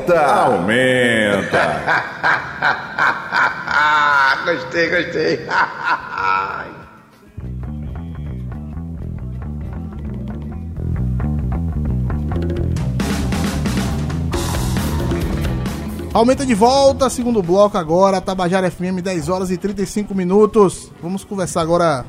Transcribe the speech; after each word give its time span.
Aumenta! 0.00 0.20
Aumenta! 0.44 1.60
gostei, 4.44 4.88
gostei. 4.88 5.46
Aumenta 16.12 16.44
de 16.44 16.54
volta, 16.54 17.08
segundo 17.08 17.40
bloco 17.40 17.78
agora, 17.78 18.20
Tabajara 18.20 18.68
FM, 18.70 19.00
10 19.02 19.28
horas 19.28 19.50
e 19.50 19.56
35 19.56 20.12
minutos. 20.14 20.90
Vamos 21.00 21.22
conversar 21.22 21.60
agora. 21.60 22.04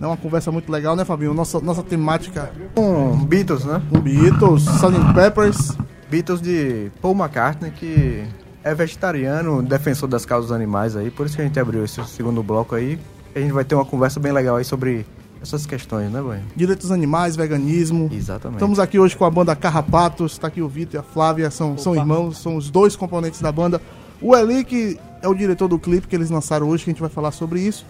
É 0.00 0.06
uma 0.06 0.16
conversa 0.16 0.50
muito 0.50 0.70
legal, 0.70 0.94
né, 0.96 1.04
Fabinho? 1.04 1.32
Nossa, 1.32 1.60
nossa 1.60 1.82
temática 1.82 2.50
Um 2.76 3.24
Beatles, 3.24 3.64
né? 3.64 3.80
com 3.88 4.00
Beatles, 4.00 4.64
Sgt. 4.64 5.14
Peppers. 5.14 5.76
Beatles 6.12 6.42
de 6.42 6.92
Paul 7.00 7.14
McCartney, 7.14 7.70
que 7.70 8.22
é 8.62 8.74
vegetariano, 8.74 9.62
defensor 9.62 10.06
das 10.06 10.26
causas 10.26 10.52
animais 10.52 10.94
aí, 10.94 11.10
por 11.10 11.24
isso 11.24 11.34
que 11.34 11.40
a 11.40 11.44
gente 11.46 11.58
abriu 11.58 11.82
esse 11.86 12.04
segundo 12.04 12.42
bloco 12.42 12.74
aí. 12.74 12.98
A 13.34 13.38
gente 13.38 13.50
vai 13.50 13.64
ter 13.64 13.74
uma 13.74 13.84
conversa 13.86 14.20
bem 14.20 14.30
legal 14.30 14.56
aí 14.56 14.64
sobre 14.64 15.06
essas 15.40 15.64
questões, 15.64 16.12
né, 16.12 16.20
Banho? 16.20 16.42
Direitos 16.54 16.88
dos 16.88 16.92
animais, 16.92 17.34
veganismo. 17.34 18.10
Exatamente. 18.12 18.58
Estamos 18.58 18.78
aqui 18.78 18.98
hoje 18.98 19.16
com 19.16 19.24
a 19.24 19.30
banda 19.30 19.56
Carrapatos, 19.56 20.36
tá 20.36 20.48
aqui 20.48 20.60
o 20.60 20.68
Vitor 20.68 20.96
e 20.96 20.98
a 20.98 21.02
Flávia, 21.02 21.50
são, 21.50 21.78
são 21.78 21.96
irmãos, 21.96 22.36
são 22.36 22.56
os 22.56 22.68
dois 22.68 22.94
componentes 22.94 23.40
da 23.40 23.50
banda. 23.50 23.80
O 24.20 24.36
Eli, 24.36 24.64
que 24.64 25.00
é 25.22 25.28
o 25.28 25.34
diretor 25.34 25.66
do 25.66 25.78
clipe 25.78 26.06
que 26.06 26.14
eles 26.14 26.28
lançaram 26.28 26.68
hoje, 26.68 26.84
que 26.84 26.90
a 26.90 26.92
gente 26.92 27.00
vai 27.00 27.10
falar 27.10 27.32
sobre 27.32 27.60
isso. 27.60 27.86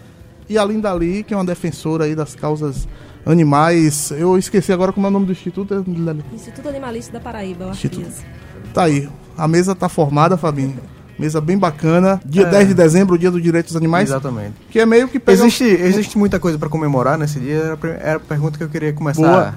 E 0.47 0.57
a 0.57 0.63
Linda 0.63 0.93
Lee, 0.93 1.23
que 1.23 1.33
é 1.33 1.37
uma 1.37 1.43
defensora 1.43 2.05
aí 2.05 2.15
das 2.15 2.35
causas 2.35 2.87
animais. 3.31 4.11
Eu 4.11 4.37
esqueci 4.37 4.71
agora 4.73 4.91
como 4.91 5.05
é 5.07 5.09
o 5.09 5.13
nome 5.13 5.25
do 5.25 5.31
instituto, 5.31 5.83
Lee. 5.87 6.23
Instituto 6.33 6.67
Animalista 6.69 7.13
da 7.13 7.19
Paraíba, 7.19 7.65
eu 7.65 7.69
acho 7.69 7.77
Instituto. 7.85 8.01
que 8.01 8.07
é 8.07 8.09
isso. 8.11 8.25
Tá 8.73 8.83
aí. 8.83 9.09
A 9.37 9.47
mesa 9.47 9.73
tá 9.75 9.87
formada, 9.89 10.37
Fabinho. 10.37 10.75
Mesa 11.17 11.39
bem 11.39 11.57
bacana. 11.57 12.19
Dia 12.25 12.43
É. 12.43 12.49
10 12.49 12.67
de 12.69 12.73
dezembro, 12.73 13.15
o 13.15 13.17
dia 13.17 13.29
do 13.31 13.39
direito 13.41 13.67
dos 13.67 13.75
animais. 13.75 14.09
Exatamente. 14.09 14.53
Que 14.69 14.79
é 14.79 14.85
meio 14.85 15.07
que 15.07 15.19
pega... 15.19 15.39
Existe, 15.41 15.63
existe 15.63 16.17
muita 16.17 16.39
coisa 16.39 16.57
pra 16.57 16.67
comemorar 16.69 17.17
nesse 17.17 17.39
dia, 17.39 17.55
era 17.55 17.73
a 17.73 17.77
pri- 17.77 17.91
era 17.99 18.15
a 18.17 18.19
pergunta 18.19 18.57
que 18.57 18.63
eu 18.63 18.69
queria 18.69 18.91
começar 18.93 19.21
Boa. 19.21 19.55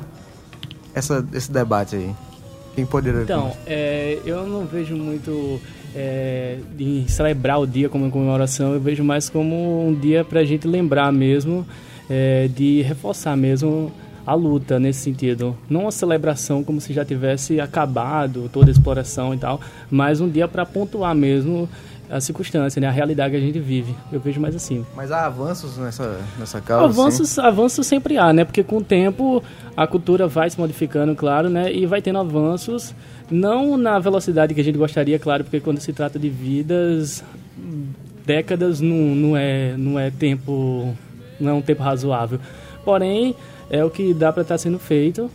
essa, 0.94 1.24
esse 1.32 1.50
debate 1.50 1.96
aí. 1.96 2.10
Quem 2.74 2.84
poderia 2.84 3.22
Então, 3.22 3.52
é, 3.66 4.18
eu 4.26 4.46
não 4.46 4.66
vejo 4.66 4.94
muito 4.96 5.58
é, 5.94 6.58
em 6.78 7.08
celebrar 7.08 7.58
o 7.58 7.66
dia 7.66 7.88
como 7.88 8.04
uma 8.04 8.10
comemoração, 8.10 8.74
eu 8.74 8.80
vejo 8.80 9.02
mais 9.02 9.30
como 9.30 9.88
um 9.88 9.94
dia 9.94 10.22
para 10.24 10.40
a 10.40 10.44
gente 10.44 10.68
lembrar 10.68 11.10
mesmo, 11.10 11.66
é, 12.08 12.48
de 12.48 12.82
reforçar 12.82 13.36
mesmo 13.36 13.92
a 14.26 14.34
luta 14.34 14.80
nesse 14.80 15.00
sentido. 15.00 15.56
Não 15.70 15.82
uma 15.82 15.92
celebração 15.92 16.64
como 16.64 16.80
se 16.80 16.92
já 16.92 17.04
tivesse 17.04 17.60
acabado 17.60 18.50
toda 18.52 18.70
a 18.70 18.72
exploração 18.72 19.32
e 19.32 19.38
tal, 19.38 19.60
mas 19.90 20.20
um 20.20 20.28
dia 20.28 20.48
para 20.48 20.66
pontuar 20.66 21.14
mesmo 21.14 21.68
a 22.10 22.20
circunstância, 22.20 22.80
né, 22.80 22.86
a 22.86 22.90
realidade 22.90 23.32
que 23.32 23.36
a 23.36 23.40
gente 23.40 23.58
vive. 23.58 23.94
Eu 24.12 24.20
vejo 24.20 24.40
mais 24.40 24.54
assim. 24.54 24.84
Mas 24.94 25.10
há 25.10 25.26
avanços 25.26 25.76
nessa, 25.76 26.20
nessa 26.38 26.60
causa? 26.60 26.86
assim? 26.86 27.00
Avanços, 27.00 27.38
avanços 27.38 27.86
sempre 27.86 28.16
há, 28.16 28.32
né? 28.32 28.44
Porque 28.44 28.62
com 28.62 28.78
o 28.78 28.84
tempo 28.84 29.42
a 29.76 29.86
cultura 29.86 30.26
vai 30.26 30.48
se 30.48 30.58
modificando, 30.58 31.14
claro, 31.14 31.48
né? 31.48 31.72
E 31.72 31.84
vai 31.86 32.00
tendo 32.00 32.18
avanços, 32.18 32.94
não 33.30 33.76
na 33.76 33.98
velocidade 33.98 34.54
que 34.54 34.60
a 34.60 34.64
gente 34.64 34.78
gostaria, 34.78 35.18
claro, 35.18 35.44
porque 35.44 35.60
quando 35.60 35.80
se 35.80 35.92
trata 35.92 36.18
de 36.18 36.28
vidas, 36.28 37.24
décadas 38.24 38.80
não, 38.80 38.96
não, 39.14 39.36
é, 39.36 39.76
não 39.76 39.98
é 39.98 40.10
tempo, 40.10 40.96
não 41.40 41.50
é 41.50 41.54
um 41.54 41.62
tempo 41.62 41.82
razoável. 41.82 42.38
Porém, 42.84 43.34
é 43.70 43.84
o 43.84 43.90
que 43.90 44.14
dá 44.14 44.32
para 44.32 44.42
estar 44.42 44.58
sendo 44.58 44.78
feito 44.78 45.30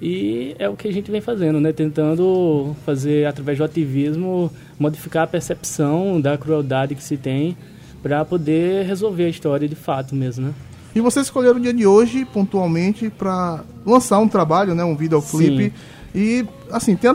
e 0.00 0.54
é 0.58 0.68
o 0.68 0.74
que 0.76 0.88
a 0.88 0.92
gente 0.92 1.10
vem 1.10 1.20
fazendo, 1.20 1.60
né? 1.60 1.72
Tentando 1.72 2.74
fazer, 2.84 3.26
através 3.26 3.58
do 3.58 3.64
ativismo, 3.64 4.50
modificar 4.78 5.24
a 5.24 5.26
percepção 5.26 6.20
da 6.20 6.36
crueldade 6.36 6.94
que 6.94 7.02
se 7.02 7.16
tem 7.16 7.56
para 8.02 8.24
poder 8.24 8.84
resolver 8.86 9.24
a 9.24 9.28
história 9.28 9.68
de 9.68 9.74
fato 9.74 10.14
mesmo, 10.14 10.46
né? 10.46 10.52
E 10.94 11.00
vocês 11.00 11.26
escolheram 11.26 11.56
o 11.56 11.60
dia 11.60 11.72
de 11.74 11.86
hoje, 11.86 12.24
pontualmente, 12.24 13.10
pra 13.10 13.62
lançar 13.84 14.18
um 14.18 14.28
trabalho, 14.28 14.74
né? 14.74 14.82
Um 14.84 14.96
videoclipe. 14.96 15.64
Sim. 15.64 15.72
E, 16.14 16.46
assim, 16.70 16.96
tem 16.96 17.10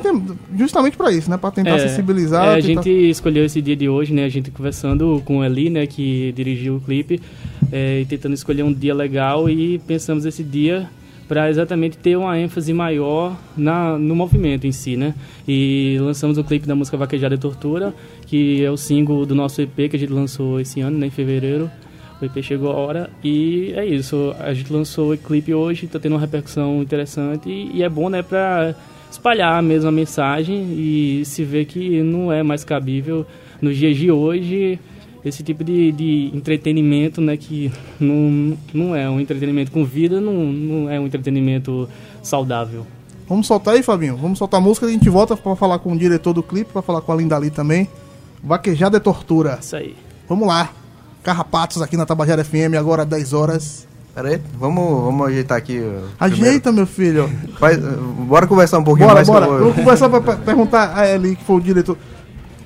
justamente 0.56 0.96
pra 0.96 1.12
isso, 1.12 1.28
né? 1.32 1.36
Pra 1.38 1.50
tentar 1.50 1.80
sensibilizar. 1.80 2.46
é, 2.46 2.60
a 2.60 2.62
tentar- 2.62 2.84
gente 2.84 3.10
escolheu 3.10 3.44
esse 3.44 3.60
dia 3.60 3.76
de 3.76 3.90
hoje, 3.90 4.14
né? 4.14 4.26
A 4.26 4.30
gente 4.30 4.52
conversando 4.52 5.22
com 5.26 5.40
o 5.40 5.44
Eli, 5.44 5.72
né? 5.72 5.88
Que 5.88 6.32
dirigiu 6.34 6.76
o 6.76 6.80
clipe, 6.82 7.20
é, 7.72 8.02
e 8.02 8.06
tentando 8.06 8.34
escolher 8.34 8.64
um 8.64 8.74
dia 8.74 8.94
legal 8.94 9.50
e 9.50 9.80
pensamos 9.80 10.26
esse 10.26 10.44
dia 10.44 10.90
para 11.28 11.50
exatamente 11.50 11.98
ter 11.98 12.18
uma 12.18 12.38
ênfase 12.38 12.74
maior 12.74 13.38
na, 13.56 13.98
no 13.98 14.14
movimento 14.14 14.68
em 14.68 14.72
si, 14.74 14.98
né? 14.98 15.16
E 15.48 15.98
lançamos 16.02 16.38
o 16.38 16.44
clipe 16.44 16.68
da 16.68 16.76
música 16.76 16.98
Vaquejada 16.98 17.36
e 17.36 17.38
Tortura, 17.38 17.94
que 18.28 18.62
é 18.66 18.70
o 18.70 18.76
single 18.76 19.26
do 19.26 19.34
nosso 19.34 19.62
EP 19.62 19.90
que 19.90 19.96
a 19.96 20.00
gente 20.00 20.12
lançou 20.12 20.60
esse 20.60 20.82
ano, 20.82 20.98
né? 20.98 21.08
Em 21.08 21.10
fevereiro. 21.10 21.72
O 22.22 22.26
EP 22.26 22.44
chegou 22.44 22.70
a 22.70 22.76
hora 22.76 23.10
e 23.24 23.72
é 23.78 23.86
isso. 23.86 24.36
A 24.40 24.54
gente 24.54 24.74
lançou 24.74 25.14
o 25.14 25.18
clipe 25.18 25.54
hoje, 25.54 25.88
tá 25.88 26.00
tendo 26.00 26.16
uma 26.16 26.20
repercussão 26.20 26.82
interessante 26.82 27.50
e, 27.50 27.78
e 27.78 27.82
é 27.82 27.88
bom, 27.88 28.10
né, 28.10 28.22
pra 28.22 28.76
espalhar 29.10 29.58
a 29.58 29.62
mesma 29.62 29.92
mensagem 29.92 30.74
e 30.78 31.24
se 31.24 31.46
ver 31.46 31.64
que 31.64 32.04
não 32.04 32.32
é 32.32 32.44
mais 32.44 32.66
cabível 32.66 33.26
nos 33.62 33.78
dias 33.78 33.96
de 33.96 34.12
hoje 34.12 34.78
esse 35.24 35.44
tipo 35.44 35.64
de, 35.64 35.92
de 35.92 36.32
entretenimento, 36.34 37.22
né, 37.22 37.38
que 37.38 37.72
não, 38.00 38.58
não 38.74 38.96
é 38.96 39.10
um 39.10 39.20
entretenimento 39.20 39.72
com 39.72 39.84
vida, 39.86 40.20
não, 40.22 40.34
não 40.34 40.90
é 40.90 41.00
um 41.00 41.06
entretenimento 41.06 41.88
saudável. 42.24 42.86
Vamos 43.28 43.48
soltar 43.48 43.76
aí, 43.76 43.84
Fabinho? 43.84 44.18
Vamos 44.18 44.38
soltar 44.40 44.60
a 44.60 44.64
música 44.64 44.86
e 44.86 44.90
a 44.90 44.92
gente 44.94 45.10
volta 45.10 45.38
pra 45.38 45.56
falar 45.56 45.80
com 45.80 45.94
o 45.94 45.98
diretor 45.98 46.34
do 46.34 46.44
clipe, 46.44 46.72
pra 46.74 46.82
falar 46.82 47.02
com 47.02 47.12
a 47.12 47.16
Linda 47.16 47.36
Ali 47.36 47.50
também. 47.50 47.88
Vaquejada 48.44 48.98
é 48.98 49.00
tortura. 49.00 49.58
Isso 49.62 49.76
aí. 49.76 49.96
Vamos 50.28 50.48
lá. 50.48 50.70
Carrapatos 51.24 51.82
aqui 51.82 51.96
na 51.96 52.06
Tabajara 52.06 52.44
FM, 52.44 52.76
agora 52.78 53.06
10 53.06 53.32
horas. 53.34 53.88
Pera 54.14 54.28
aí, 54.30 54.42
vamos, 54.60 55.04
vamos 55.04 55.28
ajeitar 55.28 55.58
aqui. 55.58 55.78
o 55.80 56.02
Ajeita, 56.20 56.72
meu 56.72 56.86
filho. 56.86 57.30
Faz- 57.58 57.78
bora 57.78 58.46
conversar 58.48 58.80
um 58.80 58.84
pouquinho 58.84 59.08
Bora, 59.08 59.20
mais. 59.20 59.28
bora. 59.30 59.46
vou- 59.46 59.72
vou 59.72 59.84
começar 59.86 60.10
pra 60.10 60.20
pra 60.20 60.36
perguntar 60.36 60.98
a 60.98 61.08
Eli, 61.08 61.36
que 61.38 61.44
foi 61.46 61.56
o 61.56 61.62
diretor. 61.62 61.98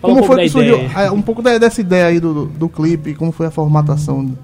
Fala 0.06 0.14
como 0.14 0.24
um 0.24 0.28
foi 0.28 0.44
que 0.44 0.50
surgiu? 0.50 0.76
ideia. 0.76 1.00
é, 1.00 1.12
um 1.12 1.22
pouco 1.22 1.42
dessa 1.42 1.82
ideia 1.82 2.06
aí 2.08 2.20
do, 2.20 2.34
do, 2.34 2.46
do 2.46 2.70
clipe, 2.70 3.16
como 3.16 3.32
foi 3.32 3.48
a 3.48 3.52
formatação. 3.52 4.38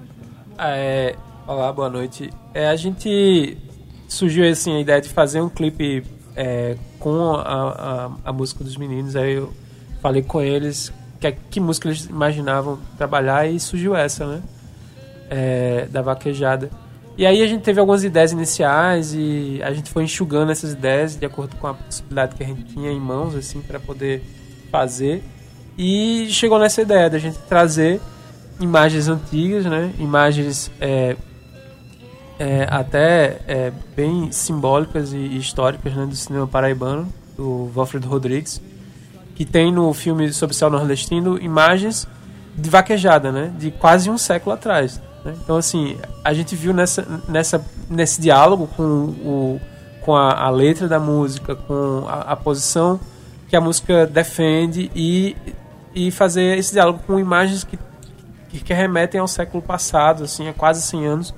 É, 0.58 1.14
olá, 1.46 1.72
boa 1.72 1.88
noite. 1.88 2.30
É, 2.52 2.68
a 2.68 2.76
gente 2.76 3.56
surgiu 4.08 4.48
assim 4.48 4.76
a 4.76 4.80
ideia 4.80 5.00
de 5.00 5.08
fazer 5.08 5.40
um 5.40 5.48
clipe 5.48 6.04
é, 6.36 6.76
com 6.98 7.32
a, 7.34 7.42
a, 7.42 8.10
a 8.24 8.32
música 8.32 8.64
dos 8.64 8.76
meninos. 8.76 9.16
Aí 9.16 9.34
eu 9.34 9.52
falei 10.00 10.22
com 10.22 10.40
eles 10.40 10.92
que, 11.20 11.32
que 11.50 11.60
música 11.60 11.88
eles 11.88 12.04
imaginavam 12.06 12.78
trabalhar 12.98 13.48
e 13.48 13.60
surgiu 13.60 13.94
essa, 13.94 14.26
né? 14.26 14.42
É, 15.30 15.86
da 15.90 16.02
vaquejada. 16.02 16.70
E 17.16 17.26
aí 17.26 17.42
a 17.42 17.46
gente 17.46 17.62
teve 17.62 17.78
algumas 17.78 18.04
ideias 18.04 18.32
iniciais 18.32 19.14
e 19.14 19.60
a 19.62 19.72
gente 19.72 19.90
foi 19.90 20.04
enxugando 20.04 20.50
essas 20.50 20.72
ideias 20.72 21.14
de 21.14 21.24
acordo 21.24 21.56
com 21.56 21.66
a 21.66 21.74
possibilidade 21.74 22.34
que 22.34 22.42
a 22.42 22.46
gente 22.46 22.64
tinha 22.64 22.90
em 22.90 22.98
mãos 22.98 23.34
assim 23.34 23.60
para 23.60 23.78
poder 23.78 24.22
fazer. 24.70 25.22
E 25.76 26.26
chegou 26.30 26.58
nessa 26.58 26.82
ideia 26.82 27.08
da 27.08 27.18
gente 27.18 27.38
trazer 27.48 28.00
imagens 28.60 29.08
antigas, 29.08 29.64
né? 29.64 29.92
Imagens 29.98 30.70
é, 30.80 31.16
é, 32.38 32.66
até 32.70 33.40
é, 33.46 33.72
bem 33.96 34.30
simbólicas 34.30 35.12
e 35.12 35.36
históricas 35.36 35.94
né? 35.94 36.06
do 36.06 36.14
cinema 36.14 36.46
paraibano, 36.46 37.08
do 37.36 37.70
Walfred 37.74 38.06
Rodrigues. 38.06 38.60
que 39.34 39.44
tem 39.44 39.72
no 39.72 39.92
filme 39.94 40.32
sobre 40.32 40.54
o 40.54 40.56
céu 40.56 40.68
nordestino 40.68 41.38
imagens 41.42 42.06
de 42.54 42.68
vaquejada, 42.68 43.32
né? 43.32 43.52
De 43.58 43.70
quase 43.70 44.10
um 44.10 44.18
século 44.18 44.54
atrás. 44.54 45.00
né? 45.24 45.34
Então, 45.42 45.56
assim, 45.56 45.96
a 46.22 46.34
gente 46.34 46.54
viu 46.54 46.74
nessa, 46.74 47.06
nessa, 47.26 47.64
nesse 47.88 48.20
diálogo 48.20 48.68
com, 48.76 48.82
o, 48.82 49.60
com 50.02 50.14
a, 50.14 50.34
a 50.34 50.50
letra 50.50 50.86
da 50.86 51.00
música, 51.00 51.56
com 51.56 52.04
a, 52.06 52.32
a 52.32 52.36
posição 52.36 53.00
que 53.52 53.56
a 53.56 53.60
música 53.60 54.06
defende 54.06 54.90
e, 54.94 55.36
e 55.94 56.10
fazer 56.10 56.56
esse 56.56 56.72
diálogo 56.72 57.00
com 57.06 57.18
imagens 57.18 57.64
que, 57.64 57.78
que, 58.48 58.72
remetem 58.72 59.20
ao 59.20 59.28
século 59.28 59.62
passado, 59.62 60.24
assim, 60.24 60.48
a 60.48 60.54
quase 60.54 60.80
100 60.80 61.06
anos. 61.06 61.34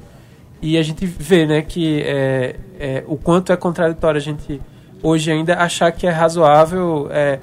E 0.63 0.79
a 0.79 0.83
gente 0.85 1.05
vê, 1.05 1.45
né, 1.45 1.61
que 1.61 2.03
é, 2.03 2.55
é, 2.79 3.05
o 3.09 3.17
quanto 3.17 3.53
é 3.53 3.57
contraditório 3.57 4.17
a 4.17 4.23
gente 4.23 4.63
hoje 5.03 5.33
ainda 5.33 5.57
achar 5.57 5.91
que 5.91 6.07
é 6.07 6.11
razoável, 6.11 7.09
é, 7.11 7.41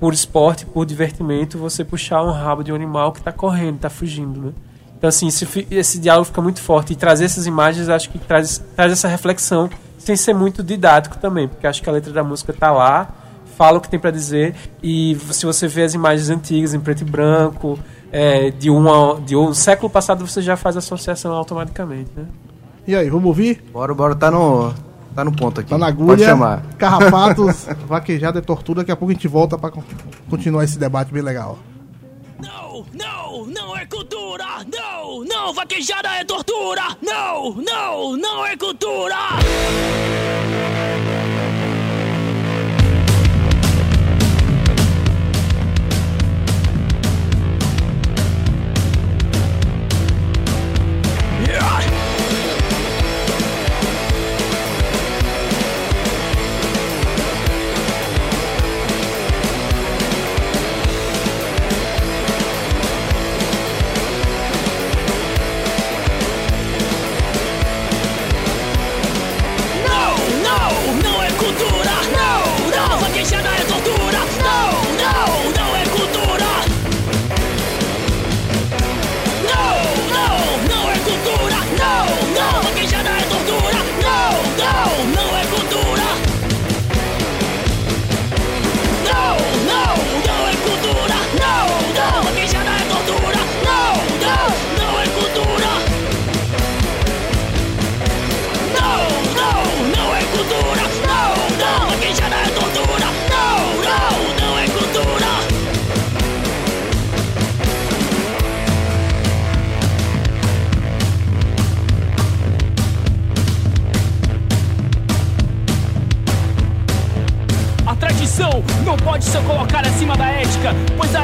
por 0.00 0.14
esporte, 0.14 0.64
por 0.64 0.86
divertimento, 0.86 1.58
você 1.58 1.84
puxar 1.84 2.22
um 2.22 2.30
rabo 2.30 2.64
de 2.64 2.72
um 2.72 2.74
animal 2.74 3.12
que 3.12 3.18
está 3.18 3.32
correndo, 3.32 3.76
está 3.76 3.90
fugindo, 3.90 4.40
né? 4.40 4.52
Então, 4.96 5.08
assim, 5.08 5.26
esse, 5.26 5.68
esse 5.70 5.98
diálogo 5.98 6.24
fica 6.24 6.40
muito 6.40 6.62
forte. 6.62 6.94
E 6.94 6.96
trazer 6.96 7.26
essas 7.26 7.46
imagens, 7.46 7.90
acho 7.90 8.08
que 8.08 8.18
traz, 8.18 8.64
traz 8.74 8.92
essa 8.92 9.08
reflexão, 9.08 9.68
sem 9.98 10.16
ser 10.16 10.32
muito 10.32 10.62
didático 10.62 11.18
também, 11.18 11.46
porque 11.46 11.66
acho 11.66 11.82
que 11.82 11.90
a 11.90 11.92
letra 11.92 12.14
da 12.14 12.24
música 12.24 12.54
tá 12.54 12.72
lá, 12.72 13.25
fala 13.56 13.78
o 13.78 13.80
que 13.80 13.88
tem 13.88 13.98
para 13.98 14.10
dizer, 14.10 14.54
e 14.82 15.16
se 15.30 15.46
você 15.46 15.66
vê 15.66 15.82
as 15.82 15.94
imagens 15.94 16.28
antigas, 16.30 16.74
em 16.74 16.80
preto 16.80 17.00
e 17.00 17.04
branco, 17.04 17.78
é, 18.12 18.50
de, 18.50 18.70
um, 18.70 18.88
a- 18.88 19.18
de 19.20 19.34
um 19.34 19.52
século 19.54 19.88
passado, 19.90 20.26
você 20.26 20.40
já 20.42 20.56
faz 20.56 20.76
a 20.76 20.78
associação 20.80 21.32
automaticamente, 21.32 22.10
né? 22.16 22.26
E 22.86 22.94
aí, 22.94 23.08
vamos 23.10 23.26
ouvir? 23.26 23.64
Bora, 23.72 23.92
bora, 23.94 24.14
tá 24.14 24.30
no, 24.30 24.72
tá 25.14 25.24
no 25.24 25.32
ponto 25.34 25.60
aqui. 25.60 25.70
Tá 25.70 25.78
na 25.78 25.86
Pode 25.86 26.00
agulha. 26.02 26.26
chamar. 26.26 26.62
Carrapatos, 26.78 27.66
vaquejada 27.88 28.38
é 28.38 28.42
tortura. 28.42 28.80
Daqui 28.80 28.92
a 28.92 28.96
pouco 28.96 29.10
a 29.10 29.14
gente 29.14 29.26
volta 29.26 29.56
pra 29.58 29.70
con- 29.70 29.82
continuar 30.30 30.62
esse 30.62 30.78
debate 30.78 31.12
bem 31.12 31.22
legal. 31.22 31.58
Não, 32.40 32.84
não, 32.92 33.46
não 33.46 33.76
é 33.76 33.86
cultura! 33.86 34.44
Não, 34.72 35.24
não, 35.24 35.52
vaquejada 35.54 36.08
é 36.20 36.24
tortura! 36.24 36.82
Não, 37.02 37.54
não, 37.54 38.16
não 38.16 38.44
é 38.46 38.56
cultura! 38.56 39.16
Não, 51.58 51.95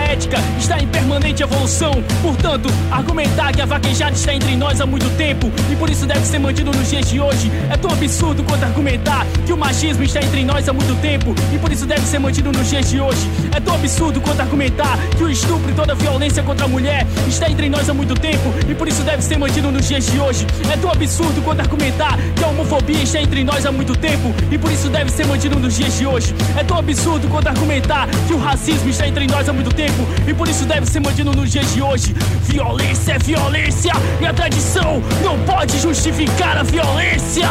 ética 0.02 0.38
está 0.58 0.78
em 0.78 0.86
permanente 0.86 1.42
evolução. 1.42 1.92
Portanto, 2.22 2.68
argumentar 2.90 3.52
que 3.52 3.62
a 3.62 3.66
vaquejada 3.66 4.12
está 4.12 4.34
entre 4.34 4.56
nós 4.56 4.80
há 4.80 4.86
muito 4.86 5.08
tempo 5.16 5.50
e 5.70 5.76
por 5.76 5.88
isso 5.90 6.06
deve 6.06 6.24
ser 6.26 6.38
mantido 6.38 6.70
nos 6.72 6.90
dias 6.90 7.08
de 7.08 7.20
hoje 7.20 7.50
é 7.70 7.76
tão 7.76 7.90
absurdo 7.90 8.42
quanto 8.44 8.64
argumentar 8.64 9.26
que 9.46 9.52
o 9.52 9.56
machismo 9.56 10.02
está 10.02 10.20
entre 10.22 10.44
nós 10.44 10.68
há 10.68 10.72
muito 10.72 10.94
tempo 11.00 11.34
e 11.52 11.58
por 11.58 11.72
isso 11.72 11.86
deve 11.86 12.02
ser 12.02 12.18
mantido 12.18 12.52
nos 12.52 12.68
dias 12.68 12.88
de 12.88 13.00
hoje. 13.00 13.28
É 13.54 13.60
tão 13.60 13.74
absurdo 13.74 14.20
quanto 14.20 14.40
argumentar 14.40 14.98
que 15.16 15.24
o 15.24 15.30
estupro 15.30 15.70
e 15.70 15.74
toda 15.74 15.94
violência 15.94 16.42
contra 16.42 16.64
a 16.64 16.68
mulher 16.68 17.06
está 17.28 17.50
entre 17.50 17.68
nós 17.68 17.88
há 17.88 17.94
muito 17.94 18.14
tempo 18.14 18.52
e 18.68 18.74
por 18.74 18.88
isso 18.88 19.02
deve 19.02 19.22
ser 19.22 19.38
mantido 19.38 19.70
nos 19.70 19.86
dias 19.86 20.06
de 20.06 20.18
hoje. 20.18 20.46
É 20.72 20.76
tão 20.76 20.90
absurdo 20.90 21.42
quanto 21.42 21.60
argumentar 21.60 22.18
que 22.36 22.44
a 22.44 22.48
homofobia 22.48 23.02
está 23.02 23.20
entre 23.20 23.44
nós 23.44 23.64
há 23.66 23.72
muito 23.72 23.96
tempo 23.96 24.34
e 24.50 24.58
por 24.58 24.70
isso 24.70 24.88
deve 24.88 25.10
ser 25.10 25.26
mantido 25.26 25.58
nos 25.58 25.76
dias 25.76 25.96
de 25.96 26.06
hoje. 26.06 26.34
É 26.56 26.64
tão 26.64 26.78
absurdo 26.78 27.28
quanto 27.28 27.48
argumentar 27.48 28.08
que 28.26 28.34
o 28.34 28.38
racismo 28.38 28.90
está 28.90 29.06
entre 29.06 29.26
nós 29.26 29.48
há 29.48 29.52
muito 29.52 29.72
tempo 29.74 29.91
e 30.26 30.34
por 30.34 30.48
isso 30.48 30.64
deve 30.64 30.86
ser 30.86 31.00
mantido 31.00 31.32
nos 31.32 31.50
dias 31.50 31.72
de 31.72 31.82
hoje. 31.82 32.14
Violência 32.42 33.12
é 33.12 33.18
violência 33.18 33.92
e 34.20 34.26
a 34.26 34.32
tradição 34.32 35.02
não 35.22 35.38
pode 35.44 35.78
justificar 35.78 36.56
a 36.56 36.62
violência. 36.62 37.48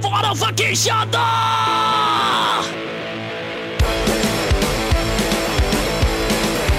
Fora 0.00 0.34
vaquejada! 0.34 1.18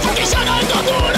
Vaquejada 0.04 0.52
é 0.62 0.66
tortura! 0.66 1.14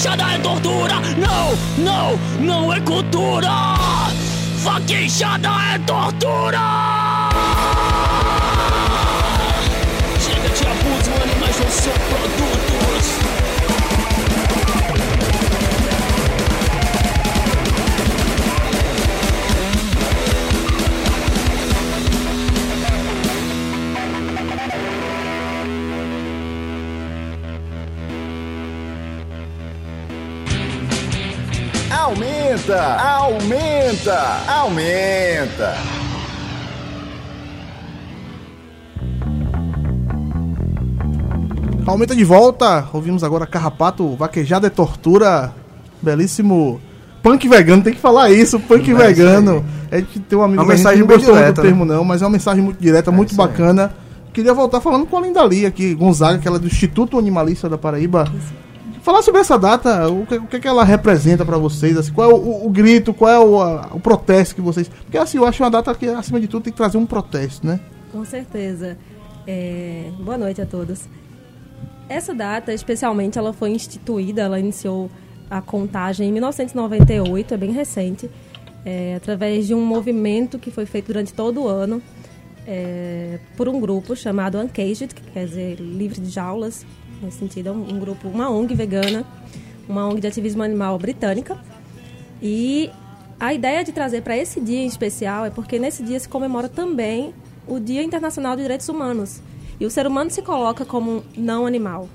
Vaquejada 0.00 0.34
é 0.34 0.38
tortura! 0.38 0.94
Não, 1.18 1.84
não, 1.84 2.16
não 2.40 2.72
é 2.72 2.80
cultura! 2.80 3.50
Vaquejada 4.62 5.48
é 5.74 5.78
tortura! 5.80 6.58
Chega 10.18 10.48
de 10.48 10.66
abuso, 10.66 11.10
animais 11.22 11.60
não 11.60 11.70
são 11.70 11.92
produtos! 11.92 13.39
Aumenta, 32.70 33.02
aumenta, 33.02 34.18
aumenta. 34.46 35.74
Aumenta 41.84 42.14
de 42.14 42.22
volta. 42.22 42.88
Ouvimos 42.92 43.24
agora 43.24 43.46
Carrapato, 43.46 44.14
Vaquejada 44.14 44.68
é 44.68 44.70
Tortura. 44.70 45.52
Belíssimo. 46.00 46.80
Punk 47.22 47.48
vegano, 47.48 47.82
tem 47.82 47.92
que 47.92 48.00
falar 48.00 48.30
isso, 48.30 48.60
punk 48.60 48.90
É 48.92 48.94
vegano. 48.94 49.64
A 49.90 49.98
gente 49.98 50.20
tem 50.20 50.38
um 50.38 50.42
amigo 50.42 50.62
Uma 50.62 50.68
da 50.68 50.76
gente 50.76 50.84
mensagem 50.84 51.04
bem 51.04 51.16
gostou 51.16 51.34
direta, 51.34 51.52
do 51.52 51.62
termo, 51.62 51.84
não, 51.84 52.04
mas 52.04 52.22
é 52.22 52.24
uma 52.24 52.30
mensagem 52.30 52.62
muito 52.62 52.80
direta, 52.80 53.10
muito 53.10 53.32
isso 53.32 53.42
aí. 53.42 53.48
bacana. 53.48 53.92
Queria 54.32 54.54
voltar 54.54 54.80
falando 54.80 55.06
com 55.06 55.18
a 55.18 55.20
Linda 55.20 55.42
Lee 55.42 55.66
aqui, 55.66 55.92
Gonzaga, 55.94 56.38
que 56.38 56.46
ela 56.46 56.56
é 56.56 56.60
do 56.60 56.68
Instituto 56.68 57.18
Animalista 57.18 57.68
da 57.68 57.76
Paraíba. 57.76 58.32
Falar 59.02 59.22
sobre 59.22 59.40
essa 59.40 59.58
data, 59.58 60.08
o 60.10 60.26
que, 60.26 60.34
o 60.36 60.46
que, 60.46 60.60
que 60.60 60.68
ela 60.68 60.84
representa 60.84 61.44
pra 61.44 61.56
vocês, 61.56 61.96
assim, 61.96 62.12
qual 62.12 62.30
é 62.30 62.34
o, 62.34 62.36
o- 62.36 62.66
o 62.66 62.70
grito, 62.70 63.14
qual 63.14 63.30
é 63.30 63.38
o, 63.38 63.60
a- 63.60 63.88
o 63.92 64.00
protesto 64.00 64.54
que 64.54 64.60
vocês. 64.60 64.88
Porque 64.88 65.16
assim, 65.16 65.38
eu 65.38 65.46
acho 65.46 65.62
uma 65.62 65.70
data 65.70 65.94
que, 65.94 66.06
acima 66.06 66.38
de 66.40 66.46
tudo, 66.46 66.64
tem 66.64 66.72
que 66.72 66.76
trazer 66.76 66.98
um 66.98 67.06
protesto, 67.06 67.66
né? 67.66 67.80
Com 68.12 68.24
certeza. 68.24 68.98
É, 69.46 70.10
Boa 70.20 70.36
noite 70.36 70.60
a 70.60 70.66
todos. 70.66 71.08
Essa 72.08 72.34
data, 72.34 72.74
especialmente, 72.74 73.38
ela 73.38 73.52
foi 73.52 73.70
instituída, 73.70 74.42
ela 74.42 74.58
iniciou 74.58 75.10
a 75.48 75.60
contagem 75.62 76.28
em 76.28 76.32
1998, 76.32 77.54
é 77.54 77.56
bem 77.56 77.72
recente, 77.72 78.30
é, 78.84 79.14
através 79.16 79.66
de 79.66 79.74
um 79.74 79.84
movimento 79.84 80.58
que 80.58 80.70
foi 80.70 80.84
feito 80.86 81.06
durante 81.06 81.32
todo 81.32 81.62
o 81.62 81.68
ano, 81.68 82.02
é, 82.66 83.38
por 83.56 83.68
um 83.68 83.80
grupo 83.80 84.14
chamado 84.14 84.58
Uncaged, 84.58 85.14
que 85.14 85.22
quer 85.22 85.46
dizer 85.46 85.76
livre 85.80 86.20
de 86.20 86.28
jaulas, 86.30 86.84
nesse 87.22 87.38
sentido, 87.38 87.68
é 87.68 87.72
um, 87.72 87.94
um 87.94 87.98
grupo, 87.98 88.28
uma 88.28 88.50
ONG 88.50 88.74
vegana, 88.74 89.24
uma 89.88 90.06
ONG 90.06 90.20
de 90.20 90.26
ativismo 90.26 90.62
animal 90.62 90.98
britânica. 90.98 91.58
E 92.42 92.90
a 93.38 93.52
ideia 93.52 93.82
de 93.84 93.92
trazer 93.92 94.22
para 94.22 94.36
esse 94.36 94.60
dia 94.60 94.78
em 94.78 94.86
especial 94.86 95.44
é 95.44 95.50
porque 95.50 95.78
nesse 95.78 96.02
dia 96.02 96.18
se 96.18 96.28
comemora 96.28 96.68
também 96.68 97.34
o 97.66 97.78
Dia 97.78 98.02
Internacional 98.02 98.56
de 98.56 98.62
Direitos 98.62 98.88
Humanos. 98.88 99.40
E 99.78 99.86
o 99.86 99.90
ser 99.90 100.06
humano 100.06 100.30
se 100.30 100.42
coloca 100.42 100.84
como 100.84 101.24
não 101.36 101.66
animal. 101.66 102.08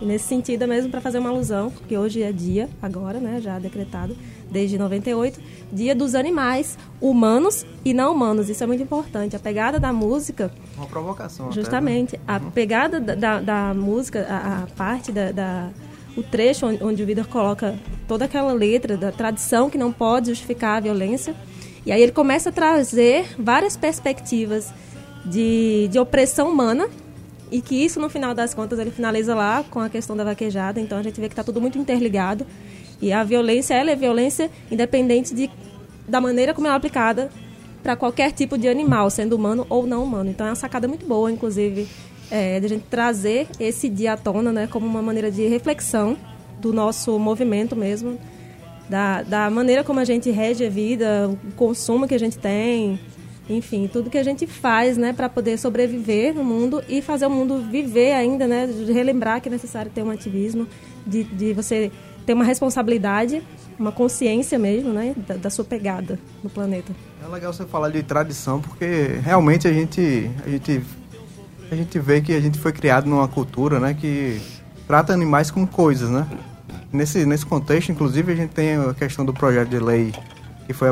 E 0.00 0.04
nesse 0.04 0.26
sentido 0.26 0.62
é 0.62 0.66
mesmo 0.66 0.90
para 0.90 1.00
fazer 1.00 1.18
uma 1.18 1.30
alusão, 1.30 1.70
porque 1.70 1.96
hoje 1.96 2.22
é 2.22 2.32
dia, 2.32 2.68
agora, 2.82 3.18
né, 3.18 3.40
já 3.40 3.58
decretado, 3.58 4.16
desde 4.50 4.78
98, 4.78 5.40
dia 5.72 5.94
dos 5.94 6.14
animais 6.14 6.78
humanos 7.00 7.66
e 7.84 7.92
não 7.92 8.12
humanos. 8.12 8.48
Isso 8.48 8.62
é 8.62 8.66
muito 8.66 8.82
importante. 8.82 9.36
A 9.36 9.38
pegada 9.38 9.78
da 9.78 9.92
música... 9.92 10.50
Uma 10.76 10.86
provocação. 10.86 11.50
Justamente. 11.52 12.16
Até, 12.26 12.44
né? 12.44 12.48
A 12.48 12.50
pegada 12.50 13.00
da, 13.00 13.14
da, 13.14 13.40
da 13.40 13.74
música, 13.74 14.26
a, 14.28 14.62
a 14.62 14.66
parte 14.76 15.12
da, 15.12 15.32
da, 15.32 15.70
o 16.16 16.22
trecho 16.22 16.66
onde, 16.66 16.82
onde 16.82 17.02
o 17.02 17.06
Vitor 17.06 17.26
coloca 17.26 17.78
toda 18.08 18.24
aquela 18.24 18.52
letra 18.52 18.96
da 18.96 19.12
tradição 19.12 19.68
que 19.68 19.76
não 19.76 19.92
pode 19.92 20.28
justificar 20.28 20.78
a 20.78 20.80
violência. 20.80 21.34
E 21.84 21.92
aí 21.92 22.02
ele 22.02 22.12
começa 22.12 22.48
a 22.48 22.52
trazer 22.52 23.26
várias 23.38 23.76
perspectivas 23.76 24.72
de, 25.24 25.88
de 25.90 25.98
opressão 25.98 26.50
humana 26.50 26.88
e 27.50 27.60
que 27.60 27.76
isso, 27.76 28.00
no 28.00 28.08
final 28.08 28.34
das 28.34 28.54
contas, 28.54 28.78
ele 28.78 28.90
finaliza 28.90 29.34
lá 29.34 29.64
com 29.70 29.78
a 29.78 29.88
questão 29.88 30.16
da 30.16 30.24
vaquejada. 30.24 30.80
Então 30.80 30.98
a 30.98 31.02
gente 31.02 31.20
vê 31.20 31.28
que 31.28 31.32
está 31.32 31.44
tudo 31.44 31.60
muito 31.60 31.78
interligado. 31.78 32.46
E 33.00 33.12
a 33.12 33.22
violência, 33.22 33.74
ela 33.74 33.90
é 33.90 33.96
violência 33.96 34.50
independente 34.70 35.34
de, 35.34 35.50
da 36.08 36.20
maneira 36.20 36.54
como 36.54 36.66
é 36.66 36.70
aplicada 36.70 37.30
para 37.82 37.94
qualquer 37.94 38.32
tipo 38.32 38.58
de 38.58 38.68
animal, 38.68 39.10
sendo 39.10 39.36
humano 39.36 39.66
ou 39.68 39.86
não 39.86 40.02
humano. 40.02 40.30
Então 40.30 40.46
é 40.46 40.50
uma 40.50 40.56
sacada 40.56 40.88
muito 40.88 41.06
boa, 41.06 41.30
inclusive, 41.30 41.86
é, 42.30 42.58
de 42.58 42.66
a 42.66 42.68
gente 42.68 42.84
trazer 42.90 43.46
esse 43.60 43.88
dia 43.88 44.14
à 44.14 44.16
tona 44.16 44.50
né, 44.50 44.66
como 44.66 44.86
uma 44.86 45.02
maneira 45.02 45.30
de 45.30 45.46
reflexão 45.46 46.16
do 46.60 46.72
nosso 46.72 47.18
movimento 47.18 47.76
mesmo, 47.76 48.18
da, 48.88 49.22
da 49.22 49.50
maneira 49.50 49.84
como 49.84 50.00
a 50.00 50.04
gente 50.04 50.30
rege 50.30 50.66
a 50.66 50.70
vida, 50.70 51.30
o 51.30 51.52
consumo 51.52 52.08
que 52.08 52.14
a 52.14 52.18
gente 52.18 52.38
tem, 52.38 52.98
enfim, 53.48 53.88
tudo 53.92 54.10
que 54.10 54.18
a 54.18 54.22
gente 54.22 54.46
faz, 54.46 54.96
né, 54.96 55.12
para 55.12 55.28
poder 55.28 55.56
sobreviver 55.56 56.34
no 56.34 56.42
mundo 56.42 56.82
e 56.88 57.00
fazer 57.00 57.26
o 57.26 57.30
mundo 57.30 57.60
viver 57.70 58.12
ainda, 58.12 58.46
né, 58.46 58.68
relembrar 58.92 59.40
que 59.40 59.48
é 59.48 59.52
necessário 59.52 59.90
ter 59.94 60.02
um 60.02 60.10
ativismo, 60.10 60.66
de, 61.06 61.22
de 61.22 61.52
você 61.52 61.92
ter 62.26 62.34
uma 62.34 62.44
responsabilidade, 62.44 63.40
uma 63.78 63.92
consciência 63.92 64.58
mesmo, 64.58 64.92
né, 64.92 65.14
da, 65.26 65.36
da, 65.36 65.50
sua 65.50 65.64
pegada 65.64 66.18
no 66.42 66.50
planeta. 66.50 66.92
É 67.24 67.28
legal 67.28 67.52
você 67.52 67.64
falar 67.64 67.90
de 67.90 68.02
tradição, 68.02 68.60
porque 68.60 69.18
realmente 69.22 69.68
a 69.68 69.72
gente, 69.72 70.28
a 70.44 70.48
gente, 70.48 70.82
a 71.70 71.76
gente 71.76 71.98
vê 72.00 72.20
que 72.20 72.34
a 72.34 72.40
gente 72.40 72.58
foi 72.58 72.72
criado 72.72 73.08
numa 73.08 73.28
cultura, 73.28 73.78
né, 73.78 73.94
que 73.94 74.40
trata 74.86 75.12
animais 75.12 75.50
como 75.50 75.66
coisas, 75.66 76.10
né. 76.10 76.26
Nesse, 76.92 77.24
nesse 77.24 77.46
contexto, 77.46 77.92
inclusive, 77.92 78.32
a 78.32 78.36
gente 78.36 78.50
tem 78.50 78.76
a 78.76 78.94
questão 78.94 79.24
do 79.24 79.32
projeto 79.32 79.68
de 79.68 79.78
lei 79.78 80.12
que 80.66 80.72
foi, 80.72 80.88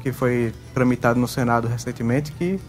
que 0.00 0.12
foi 0.12 0.52
tramitado 0.72 1.18
no 1.18 1.26
Senado 1.26 1.66
recentemente, 1.66 2.30
que 2.32 2.60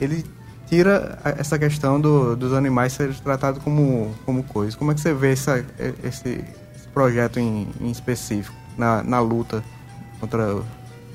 ele 0.00 0.24
tira 0.66 1.18
essa 1.24 1.58
questão 1.58 2.00
do, 2.00 2.34
dos 2.36 2.52
animais 2.52 2.92
serem 2.92 3.14
tratados 3.14 3.62
como, 3.62 4.14
como 4.24 4.42
coisas. 4.42 4.74
Como 4.74 4.90
é 4.90 4.94
que 4.94 5.00
você 5.00 5.12
vê 5.12 5.32
essa, 5.32 5.64
esse 6.02 6.44
projeto 6.92 7.38
em, 7.38 7.68
em 7.80 7.90
específico 7.90 8.54
na, 8.76 9.02
na 9.02 9.20
luta 9.20 9.62
contra... 10.18 10.62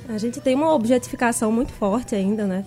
A 0.07 0.17
gente 0.17 0.39
tem 0.39 0.55
uma 0.55 0.73
objetificação 0.73 1.51
muito 1.51 1.73
forte 1.73 2.15
ainda, 2.15 2.45
né, 2.45 2.63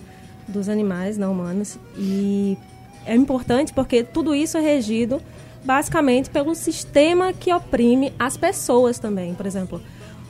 dos 0.47 0.67
animais 0.67 1.17
não 1.17 1.31
humanos. 1.31 1.77
E 1.97 2.57
é 3.05 3.15
importante 3.15 3.73
porque 3.73 4.03
tudo 4.03 4.35
isso 4.35 4.57
é 4.57 4.61
regido 4.61 5.21
basicamente 5.63 6.29
pelo 6.29 6.55
sistema 6.55 7.33
que 7.33 7.53
oprime 7.53 8.13
as 8.17 8.37
pessoas 8.37 8.99
também, 8.99 9.33
por 9.33 9.45
exemplo 9.45 9.81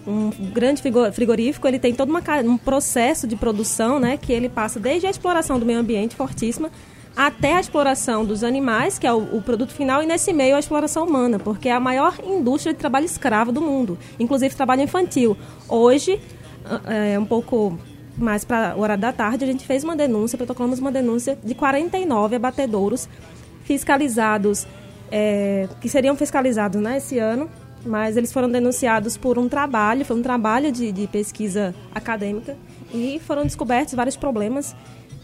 um 0.07 0.31
grande 0.51 0.81
frigorífico, 1.11 1.67
ele 1.67 1.77
tem 1.77 1.93
todo 1.93 2.09
uma, 2.09 2.21
um 2.43 2.57
processo 2.57 3.27
de 3.27 3.35
produção, 3.35 3.99
né, 3.99 4.17
que 4.17 4.31
ele 4.33 4.49
passa 4.49 4.79
desde 4.79 5.05
a 5.05 5.09
exploração 5.09 5.59
do 5.59 5.65
meio 5.65 5.79
ambiente 5.79 6.15
fortíssima 6.15 6.71
até 7.15 7.55
a 7.55 7.59
exploração 7.59 8.23
dos 8.23 8.43
animais, 8.43 8.97
que 8.97 9.05
é 9.05 9.13
o, 9.13 9.37
o, 9.37 9.41
produto 9.41 9.73
final, 9.73 10.01
e 10.01 10.05
nesse 10.05 10.31
meio 10.31 10.55
a 10.55 10.59
exploração 10.59 11.05
humana, 11.05 11.37
porque 11.39 11.69
é 11.69 11.73
a 11.73 11.79
maior 11.79 12.15
indústria 12.23 12.73
de 12.73 12.79
trabalho 12.79 13.05
escravo 13.05 13.51
do 13.51 13.61
mundo, 13.61 13.97
inclusive 14.19 14.55
trabalho 14.55 14.81
infantil. 14.81 15.37
Hoje, 15.67 16.19
é 16.87 17.17
um 17.17 17.25
pouco 17.25 17.77
mais 18.17 18.43
para 18.43 18.71
a 18.71 18.75
hora 18.75 18.97
da 18.97 19.11
tarde, 19.11 19.43
a 19.43 19.47
gente 19.47 19.65
fez 19.65 19.83
uma 19.83 19.95
denúncia, 19.95 20.37
protocolamos 20.37 20.79
uma 20.79 20.91
denúncia 20.91 21.37
de 21.43 21.55
49 21.55 22.35
abatedouros 22.35 23.07
fiscalizados, 23.63 24.67
é, 25.11 25.67
que 25.79 25.87
seriam 25.87 26.15
fiscalizados 26.15 26.81
né, 26.81 26.97
esse 26.97 27.17
ano, 27.17 27.49
mas 27.85 28.17
eles 28.17 28.33
foram 28.33 28.49
denunciados 28.49 29.15
por 29.15 29.37
um 29.37 29.47
trabalho, 29.47 30.03
foi 30.03 30.17
um 30.17 30.21
trabalho 30.21 30.71
de, 30.71 30.91
de 30.91 31.07
pesquisa 31.07 31.73
acadêmica 31.95 32.57
e 32.93 33.21
foram 33.25 33.43
descobertos 33.43 33.93
vários 33.93 34.17
problemas 34.17 34.75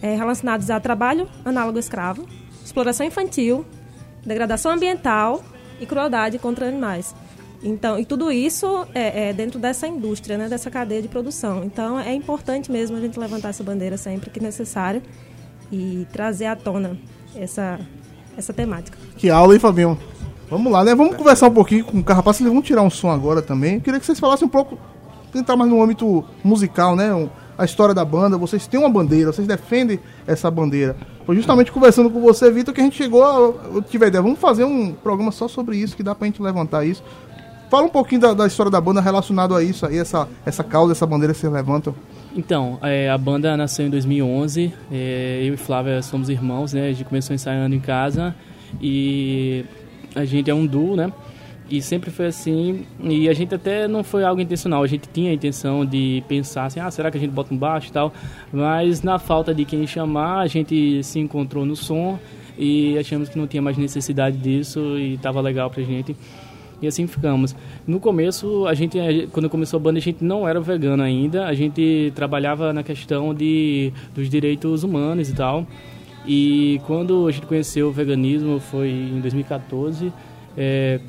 é, 0.01 0.15
relacionados 0.15 0.69
a 0.69 0.79
trabalho 0.79 1.27
análogo 1.43 1.79
escravo, 1.79 2.25
exploração 2.63 3.05
infantil, 3.05 3.65
degradação 4.25 4.71
ambiental 4.71 5.43
e 5.79 5.85
crueldade 5.85 6.37
contra 6.39 6.67
animais. 6.67 7.15
Então, 7.63 7.97
e 7.97 8.05
tudo 8.05 8.31
isso 8.31 8.85
é, 8.93 9.29
é, 9.29 9.33
dentro 9.33 9.59
dessa 9.59 9.87
indústria, 9.87 10.37
né, 10.37 10.47
dessa 10.47 10.69
cadeia 10.69 11.01
de 11.01 11.07
produção. 11.07 11.63
Então, 11.63 11.99
é 11.99 12.13
importante 12.13 12.71
mesmo 12.71 12.95
a 12.95 12.99
gente 12.99 13.19
levantar 13.19 13.49
essa 13.49 13.63
bandeira 13.63 13.97
sempre 13.97 14.29
que 14.29 14.39
necessário 14.39 15.01
e 15.71 16.05
trazer 16.11 16.45
à 16.45 16.55
tona 16.55 16.97
essa, 17.35 17.79
essa 18.37 18.53
temática. 18.53 18.97
Que 19.17 19.29
aula, 19.29 19.53
hein, 19.53 19.59
Fabinho? 19.59 19.97
Vamos 20.49 20.71
lá, 20.71 20.83
né? 20.83 20.93
Vamos 20.93 21.15
conversar 21.15 21.47
um 21.47 21.53
pouquinho 21.53 21.85
com 21.85 21.97
o 21.97 22.03
Carrapato. 22.03 22.43
Eles 22.43 22.53
vão 22.53 22.61
tirar 22.61 22.83
um 22.83 22.89
som 22.89 23.09
agora 23.09 23.41
também. 23.41 23.75
Eu 23.75 23.81
queria 23.81 23.99
que 23.99 24.05
vocês 24.05 24.19
falassem 24.19 24.47
um 24.47 24.51
pouco, 24.51 24.77
tentar 25.33 25.55
mais 25.55 25.69
no 25.69 25.81
âmbito 25.81 26.23
musical, 26.43 26.95
né? 26.95 27.09
A 27.57 27.65
história 27.65 27.93
da 27.93 28.03
banda. 28.03 28.37
Vocês 28.37 28.67
têm 28.67 28.79
uma 28.79 28.89
bandeira, 28.89 29.31
vocês 29.31 29.47
defendem 29.47 29.99
essa 30.27 30.49
bandeira. 30.51 30.95
Foi 31.25 31.35
justamente 31.35 31.71
conversando 31.71 32.09
com 32.09 32.19
você, 32.21 32.51
Vitor, 32.51 32.73
que 32.73 32.81
a 32.81 32.83
gente 32.83 32.97
chegou 32.97 33.23
a. 33.23 33.37
Eu 33.73 33.81
tive 33.81 34.05
a 34.05 34.07
ideia, 34.07 34.21
vamos 34.21 34.39
fazer 34.39 34.63
um 34.63 34.93
programa 34.93 35.31
só 35.31 35.47
sobre 35.47 35.77
isso, 35.77 35.95
que 35.95 36.03
dá 36.03 36.13
pra 36.13 36.27
gente 36.27 36.41
levantar 36.41 36.85
isso. 36.85 37.03
Fala 37.69 37.87
um 37.87 37.89
pouquinho 37.89 38.21
da, 38.21 38.33
da 38.33 38.47
história 38.47 38.71
da 38.71 38.79
banda 38.79 39.01
relacionado 39.01 39.55
a 39.55 39.63
isso 39.63 39.85
aí, 39.85 39.97
essa, 39.97 40.27
essa 40.45 40.63
causa, 40.63 40.91
essa 40.91 41.05
bandeira 41.05 41.33
que 41.33 41.39
vocês 41.39 41.51
levantam. 41.51 41.95
Então, 42.35 42.77
é, 42.81 43.09
a 43.09 43.17
banda 43.17 43.55
nasceu 43.55 43.87
em 43.87 43.89
2011. 43.89 44.73
É, 44.91 45.41
eu 45.43 45.53
e 45.53 45.57
Flávia 45.57 46.01
somos 46.01 46.29
irmãos, 46.29 46.73
né? 46.73 46.87
A 46.87 46.91
gente 46.91 47.05
começou 47.05 47.33
ensaiando 47.33 47.73
em 47.73 47.79
casa. 47.79 48.35
E 48.81 49.65
a 50.13 50.25
gente 50.25 50.49
é 50.49 50.53
um 50.53 50.65
duo, 50.65 50.95
né? 50.95 51.11
E 51.69 51.81
sempre 51.81 52.11
foi 52.11 52.27
assim, 52.27 52.85
e 53.03 53.27
a 53.27 53.33
gente 53.33 53.55
até 53.55 53.87
não 53.87 54.03
foi 54.03 54.23
algo 54.23 54.39
intencional, 54.39 54.83
a 54.83 54.87
gente 54.87 55.09
tinha 55.11 55.31
a 55.31 55.33
intenção 55.33 55.83
de 55.83 56.23
pensar 56.27 56.65
assim, 56.65 56.79
ah, 56.79 56.91
será 56.91 57.09
que 57.09 57.17
a 57.17 57.19
gente 57.19 57.31
bota 57.31 57.51
um 57.51 57.57
baixo 57.57 57.89
e 57.89 57.91
tal? 57.91 58.13
Mas 58.53 59.01
na 59.01 59.17
falta 59.17 59.53
de 59.53 59.65
quem 59.65 59.87
chamar, 59.87 60.41
a 60.41 60.47
gente 60.47 61.01
se 61.03 61.17
encontrou 61.17 61.65
no 61.65 61.75
som 61.75 62.19
e 62.55 62.95
achamos 62.99 63.29
que 63.29 63.37
não 63.37 63.47
tinha 63.47 63.63
mais 63.63 63.77
necessidade 63.77 64.37
disso 64.37 64.79
e 64.97 65.15
estava 65.15 65.41
legal 65.41 65.71
pra 65.71 65.81
gente. 65.81 66.15
E 66.81 66.87
assim 66.87 67.07
ficamos. 67.07 67.55
No 67.87 67.99
começo, 67.99 68.67
a 68.67 68.75
gente, 68.75 68.99
quando 69.31 69.49
começou 69.49 69.77
a 69.77 69.81
banda, 69.81 69.97
a 69.97 70.01
gente 70.01 70.23
não 70.23 70.47
era 70.47 70.59
vegano 70.59 71.01
ainda, 71.01 71.47
a 71.47 71.53
gente 71.55 72.11
trabalhava 72.13 72.73
na 72.73 72.83
questão 72.83 73.33
de, 73.33 73.91
dos 74.13 74.29
direitos 74.29 74.83
humanos 74.83 75.29
e 75.29 75.33
tal. 75.33 75.65
E 76.27 76.79
quando 76.85 77.27
a 77.27 77.31
gente 77.31 77.47
conheceu 77.47 77.87
o 77.87 77.91
veganismo 77.91 78.59
foi 78.59 78.89
em 78.89 79.19
2014. 79.19 80.13
É, 80.57 80.99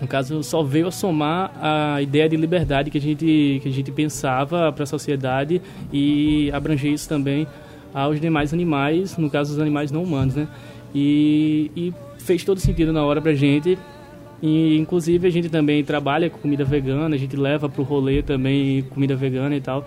no 0.00 0.06
caso, 0.06 0.42
só 0.42 0.62
veio 0.62 0.86
a 0.86 0.90
somar 0.90 1.52
a 1.60 2.00
ideia 2.00 2.28
de 2.28 2.36
liberdade 2.36 2.90
que 2.90 2.98
a 2.98 3.00
gente, 3.00 3.60
que 3.62 3.68
a 3.68 3.72
gente 3.72 3.90
pensava 3.90 4.72
para 4.72 4.84
a 4.84 4.86
sociedade 4.86 5.60
e 5.92 6.50
abranger 6.52 6.92
isso 6.92 7.08
também 7.08 7.46
aos 7.92 8.20
demais 8.20 8.52
animais, 8.52 9.16
no 9.16 9.28
caso, 9.28 9.52
os 9.52 9.58
animais 9.58 9.90
não 9.90 10.02
humanos, 10.02 10.34
né? 10.34 10.46
E, 10.94 11.70
e 11.76 11.94
fez 12.18 12.44
todo 12.44 12.60
sentido 12.60 12.92
na 12.92 13.04
hora 13.04 13.20
para 13.20 13.32
a 13.32 13.34
gente. 13.34 13.78
E, 14.40 14.76
inclusive, 14.78 15.26
a 15.26 15.30
gente 15.30 15.48
também 15.48 15.82
trabalha 15.82 16.30
com 16.30 16.38
comida 16.38 16.64
vegana, 16.64 17.14
a 17.14 17.18
gente 17.18 17.36
leva 17.36 17.68
para 17.68 17.80
o 17.80 17.84
rolê 17.84 18.22
também 18.22 18.82
comida 18.82 19.16
vegana 19.16 19.56
e 19.56 19.60
tal. 19.60 19.84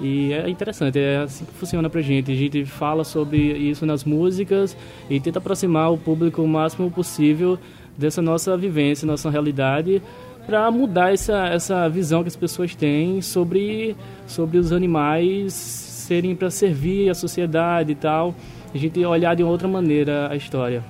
E 0.00 0.32
é 0.32 0.48
interessante, 0.48 0.98
é 0.98 1.18
assim 1.18 1.44
que 1.44 1.52
funciona 1.52 1.88
pra 1.88 2.00
gente. 2.00 2.32
A 2.32 2.34
gente 2.34 2.64
fala 2.64 3.04
sobre 3.04 3.38
isso 3.38 3.86
nas 3.86 4.04
músicas 4.04 4.76
e 5.08 5.20
tenta 5.20 5.38
aproximar 5.38 5.92
o 5.92 5.98
público 5.98 6.42
o 6.42 6.48
máximo 6.48 6.90
possível 6.90 7.58
dessa 7.96 8.20
nossa 8.22 8.56
vivência, 8.56 9.06
nossa 9.06 9.28
realidade, 9.30 10.02
para 10.46 10.70
mudar 10.70 11.12
essa, 11.12 11.46
essa 11.48 11.88
visão 11.88 12.22
que 12.22 12.28
as 12.28 12.36
pessoas 12.36 12.74
têm 12.74 13.20
sobre, 13.20 13.96
sobre 14.26 14.58
os 14.58 14.72
animais 14.72 15.52
serem 15.52 16.34
para 16.34 16.50
servir 16.50 17.08
a 17.10 17.14
sociedade 17.14 17.92
e 17.92 17.94
tal. 17.94 18.34
A 18.74 18.78
gente 18.78 19.04
olhar 19.04 19.34
de 19.36 19.42
outra 19.42 19.68
maneira 19.68 20.28
a 20.30 20.36
história. 20.36 20.82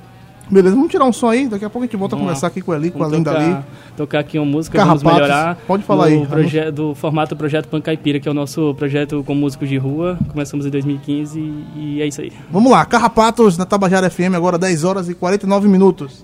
Beleza, 0.50 0.75
vamos 0.75 0.90
tirar 0.90 1.04
um 1.04 1.12
som 1.12 1.28
aí, 1.28 1.49
daqui 1.49 1.64
a 1.64 1.71
pouco 1.71 1.85
a 1.85 1.87
gente 1.87 1.97
volta 1.97 2.14
Vamos 2.16 2.25
a 2.25 2.28
conversar 2.30 2.47
lá. 2.47 2.50
aqui 2.50 2.61
com 2.61 2.73
a 2.73 2.76
Eli, 2.76 2.90
com 2.90 2.99
a 2.99 3.06
Vamos 3.09 3.16
Linda 3.18 3.30
ali. 3.38 3.64
tocar, 3.97 4.18
aqui 4.18 4.38
uma 4.38 4.44
música, 4.44 4.76
Carrapatos. 4.78 5.02
vamos 5.02 5.18
melhorar. 5.21 5.56
Pode 5.66 5.82
falar 5.85 6.09
do 6.09 6.14
aí. 6.14 6.26
proje- 6.26 6.71
do 6.71 6.94
formato 6.94 7.35
Projeto 7.37 7.68
Pancaipira, 7.68 8.21
que 8.21 8.28
é 8.28 8.30
o 8.30 8.35
nosso 8.35 8.75
projeto 8.75 9.23
com 9.25 9.35
músicos 9.35 9.68
de 9.68 9.78
rua. 9.78 10.18
Começamos 10.30 10.66
em 10.66 10.71
2015 10.71 11.38
e, 11.40 11.64
e 11.97 12.02
é 12.02 12.06
isso 12.06 12.21
aí. 12.21 12.32
Vamos 12.50 12.71
lá, 12.71 12.85
Carrapatos 12.85 13.56
na 13.56 13.64
Tabajara 13.64 14.11
FM, 14.11 14.35
agora 14.35 14.59
10 14.59 14.85
horas 14.85 15.09
e 15.09 15.14
49 15.14 15.68
minutos. 15.68 16.23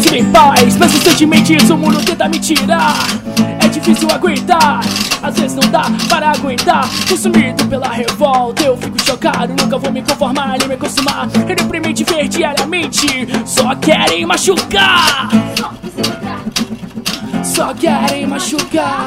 Vivo 0.00 0.14
em 0.16 0.24
paz, 0.32 0.76
mas 0.76 0.92
constantemente 0.92 1.54
isso 1.54 1.74
o 1.74 1.78
mundo 1.78 2.02
tenta 2.04 2.28
me 2.28 2.38
tirar. 2.38 2.96
É 3.62 3.68
difícil 3.68 4.08
aguentar, 4.10 4.80
às 5.22 5.38
vezes 5.38 5.56
não 5.56 5.70
dá 5.70 5.84
para 6.08 6.30
aguentar. 6.30 6.88
Consumido 7.08 7.64
pela 7.66 7.88
revolta, 7.88 8.62
eu 8.62 8.76
fico 8.76 9.00
chocado, 9.04 9.54
nunca 9.58 9.78
vou 9.78 9.92
me 9.92 10.02
conformar 10.02 10.56
nem 10.58 10.68
me 10.68 10.74
acostumar. 10.74 11.28
É 11.48 11.54
deprimente 11.54 12.04
ver 12.04 12.26
diariamente, 12.28 13.06
só 13.44 13.74
querem 13.76 14.24
machucar. 14.26 15.28
Só 17.44 17.74
querem 17.74 18.26
machucar. 18.26 19.06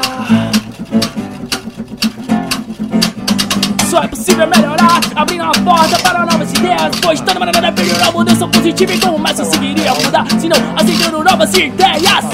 Só 3.96 4.02
é 4.02 4.08
possível 4.08 4.46
melhorar, 4.46 5.00
abrindo 5.14 5.44
a 5.44 5.52
porta 5.52 5.98
para 6.00 6.26
novas 6.26 6.52
ideias. 6.52 6.94
Pois 7.00 7.18
toda 7.18 7.40
maneira 7.40 7.72
pedir 7.72 7.96
uma 7.96 8.12
mudança 8.12 8.46
positiva 8.46 8.92
e 8.92 9.00
como 9.00 9.18
mais 9.18 9.38
eu 9.38 9.46
seguiria 9.46 9.94
mudar, 9.94 10.26
se 10.38 10.50
não 10.50 10.58
aceitando 10.76 11.24
novas 11.24 11.54
ideias. 11.54 12.26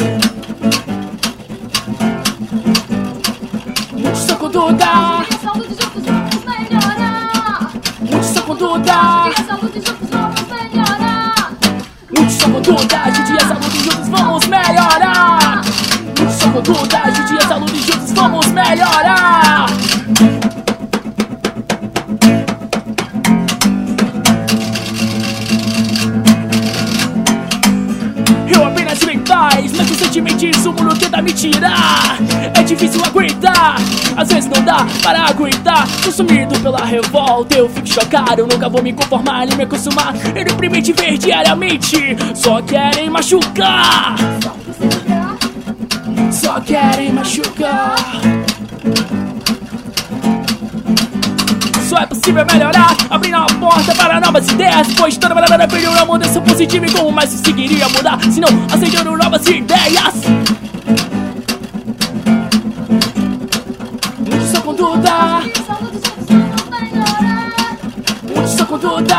Mude 3.93 4.19
sua 4.19 4.37
conduta, 4.39 5.25
mude 5.55 5.77
sua 5.77 5.89
conduta, 5.89 6.51
mude 8.11 8.33
sua 12.33 12.51
conduta. 12.51 12.97
Judia 13.15 13.41
saúde 13.47 13.79
juntos 13.85 14.09
vamos 14.09 14.45
melhorar. 14.49 15.63
Mude 16.19 16.35
sua 16.35 16.51
conduta, 16.51 16.99
tirar. 31.43 32.19
É 32.55 32.63
difícil 32.63 33.05
aguentar, 33.05 33.77
às 34.17 34.29
vezes 34.29 34.49
não 34.49 34.63
dá 34.63 34.87
para 35.03 35.25
aguentar. 35.25 35.89
Consumido 36.05 36.59
pela 36.61 36.85
revolta, 36.85 37.57
eu 37.57 37.69
fico 37.69 37.89
chocado. 37.89 38.47
Nunca 38.47 38.69
vou 38.69 38.81
me 38.81 38.93
conformar 38.93 39.47
nem 39.47 39.57
me 39.57 39.65
acostumar. 39.65 40.15
É 40.37 40.45
deprimente 40.45 40.93
ver 40.93 41.19
diariamente, 41.19 42.17
só 42.35 42.63
querem 42.63 43.11
machucar. 43.11 44.15
Só 46.31 46.61
querem 46.61 47.13
machucar. 47.13 47.97
Só 51.89 51.99
é 51.99 52.07
possível 52.07 52.47
melhorar, 52.47 52.97
abrindo 53.11 53.37
a 53.37 53.47
porta 53.47 53.95
para 53.97 54.21
novas 54.21 54.49
ideias. 54.49 54.87
Pois 54.97 55.17
toda 55.17 55.35
maneira 55.35 55.67
pediu 55.67 55.91
uma 55.91 56.05
mudança 56.05 56.41
positiva 56.41 56.87
e 56.87 56.93
como 56.93 57.11
mais 57.11 57.33
conseguiria 57.33 57.89
mudar, 57.89 58.19
se 58.31 58.41
não 58.41 58.49
aceitando 58.73 59.17
novas 59.17 59.45
ideias. 59.49 60.72
Juntos 68.79 69.13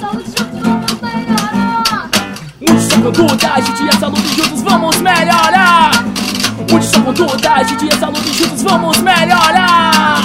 vamos 0.00 1.00
melhorar. 1.00 2.08
mude 2.60 2.80
sua 2.80 3.02
conduta, 3.02 3.60
judia 3.60 3.92
saúde 3.98 4.34
juntos 4.36 4.62
vamos 4.62 4.96
melhorar. 4.98 6.04
Mude 6.70 6.86
sua 6.86 7.00
conduta, 7.00 7.64
judia 7.64 7.98
saúde 7.98 8.32
juntos 8.32 8.62
vamos 8.62 8.98
melhorar. 8.98 10.20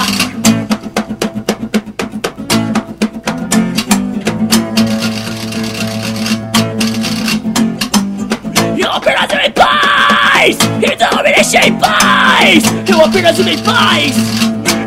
Eu 8.78 8.92
apenas 8.92 9.30
em 9.44 9.50
paz, 9.50 10.56
então 10.82 11.22
me 11.24 11.32
deixei 11.34 11.60
em 11.60 11.74
paz. 11.78 12.62
Eu 12.86 13.04
apenas 13.04 13.36
vivo 13.36 13.48
em 13.48 13.58
paz, 13.58 14.16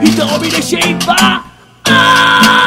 então 0.01 0.39
me 0.39 0.49
deixei 0.49 0.79
em 0.79 0.97
paz. 0.99 2.60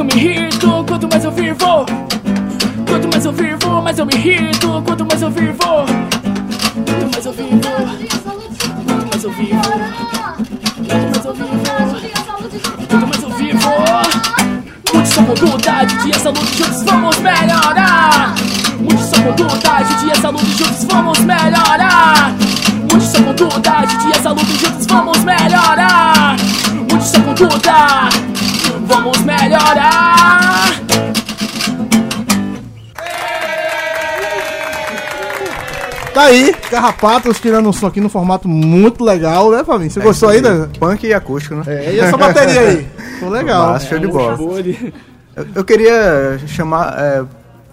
Eu 0.00 0.04
me 0.04 0.12
irrito. 0.14 0.84
Quanto 0.88 1.08
mais 1.08 1.24
eu 1.24 1.30
vivo, 1.30 1.86
quanto 2.88 3.08
mais 3.12 3.24
eu 3.24 3.32
vivo, 3.32 3.82
mais 3.82 3.98
eu 3.98 4.06
me 4.06 4.14
irrito. 4.14 4.82
Quanto 4.82 5.04
mais 5.04 5.22
eu 5.22 5.30
vivo, 5.30 5.58
quanto 6.86 7.10
mais 7.12 7.26
eu 7.26 7.32
vivo, 7.32 7.60
quanto 8.86 9.06
mais 9.12 9.24
eu 9.24 9.30
vivo, 9.30 9.60
quanto 10.88 11.06
mais 11.10 11.24
eu 11.24 11.32
vivo, 11.34 11.60
quanto 12.88 13.06
mais 13.06 13.22
eu 13.22 13.30
vivo. 13.30 13.70
Mude 14.94 15.08
sua 15.08 15.24
conduta, 15.24 15.88
judia 15.88 16.18
saúde 16.18 16.56
juntos 16.56 16.82
vamos 16.82 17.18
melhorar. 17.18 18.34
Mude 18.80 19.04
sua 19.04 19.22
conduta, 19.22 19.84
judia 19.84 20.14
saúde 20.14 20.52
juntos 20.56 20.84
vamos 20.84 21.18
melhorar. 21.20 22.34
Mude 22.90 23.06
sua 23.06 23.22
conduta, 23.22 23.86
judia 23.86 24.22
saúde 24.22 24.56
juntos 24.56 24.86
vamos 24.86 25.18
melhorar. 25.24 26.36
Mude 26.90 27.04
sua 27.06 27.20
conduta, 27.20 28.08
vamos 28.90 29.18
melhorar. 29.20 30.70
Tá 36.12 36.22
aí, 36.22 36.52
Carrapatos 36.68 37.38
tirando 37.40 37.68
um 37.68 37.72
som 37.72 37.86
aqui 37.86 38.00
no 38.00 38.08
formato 38.08 38.48
muito 38.48 39.04
legal, 39.04 39.50
né, 39.52 39.62
Fabinho? 39.62 39.90
Você 39.90 40.00
gostou 40.00 40.28
aí? 40.28 40.40
Da... 40.40 40.66
Punk 40.78 41.06
e 41.06 41.14
acústico, 41.14 41.54
né? 41.54 41.62
É, 41.68 41.94
e 41.94 42.00
essa 42.00 42.16
bateria 42.16 42.60
aí? 42.60 42.88
Ficou 43.14 43.28
legal. 43.28 43.68
Massa, 43.72 43.86
show 43.86 43.98
de 43.98 44.08
bola. 44.08 44.36
Boa 44.36 44.62
de- 44.62 44.92
Eu, 45.36 45.46
eu 45.54 45.64
queria 45.64 46.36
chamar, 46.48 46.96
é, 46.98 47.24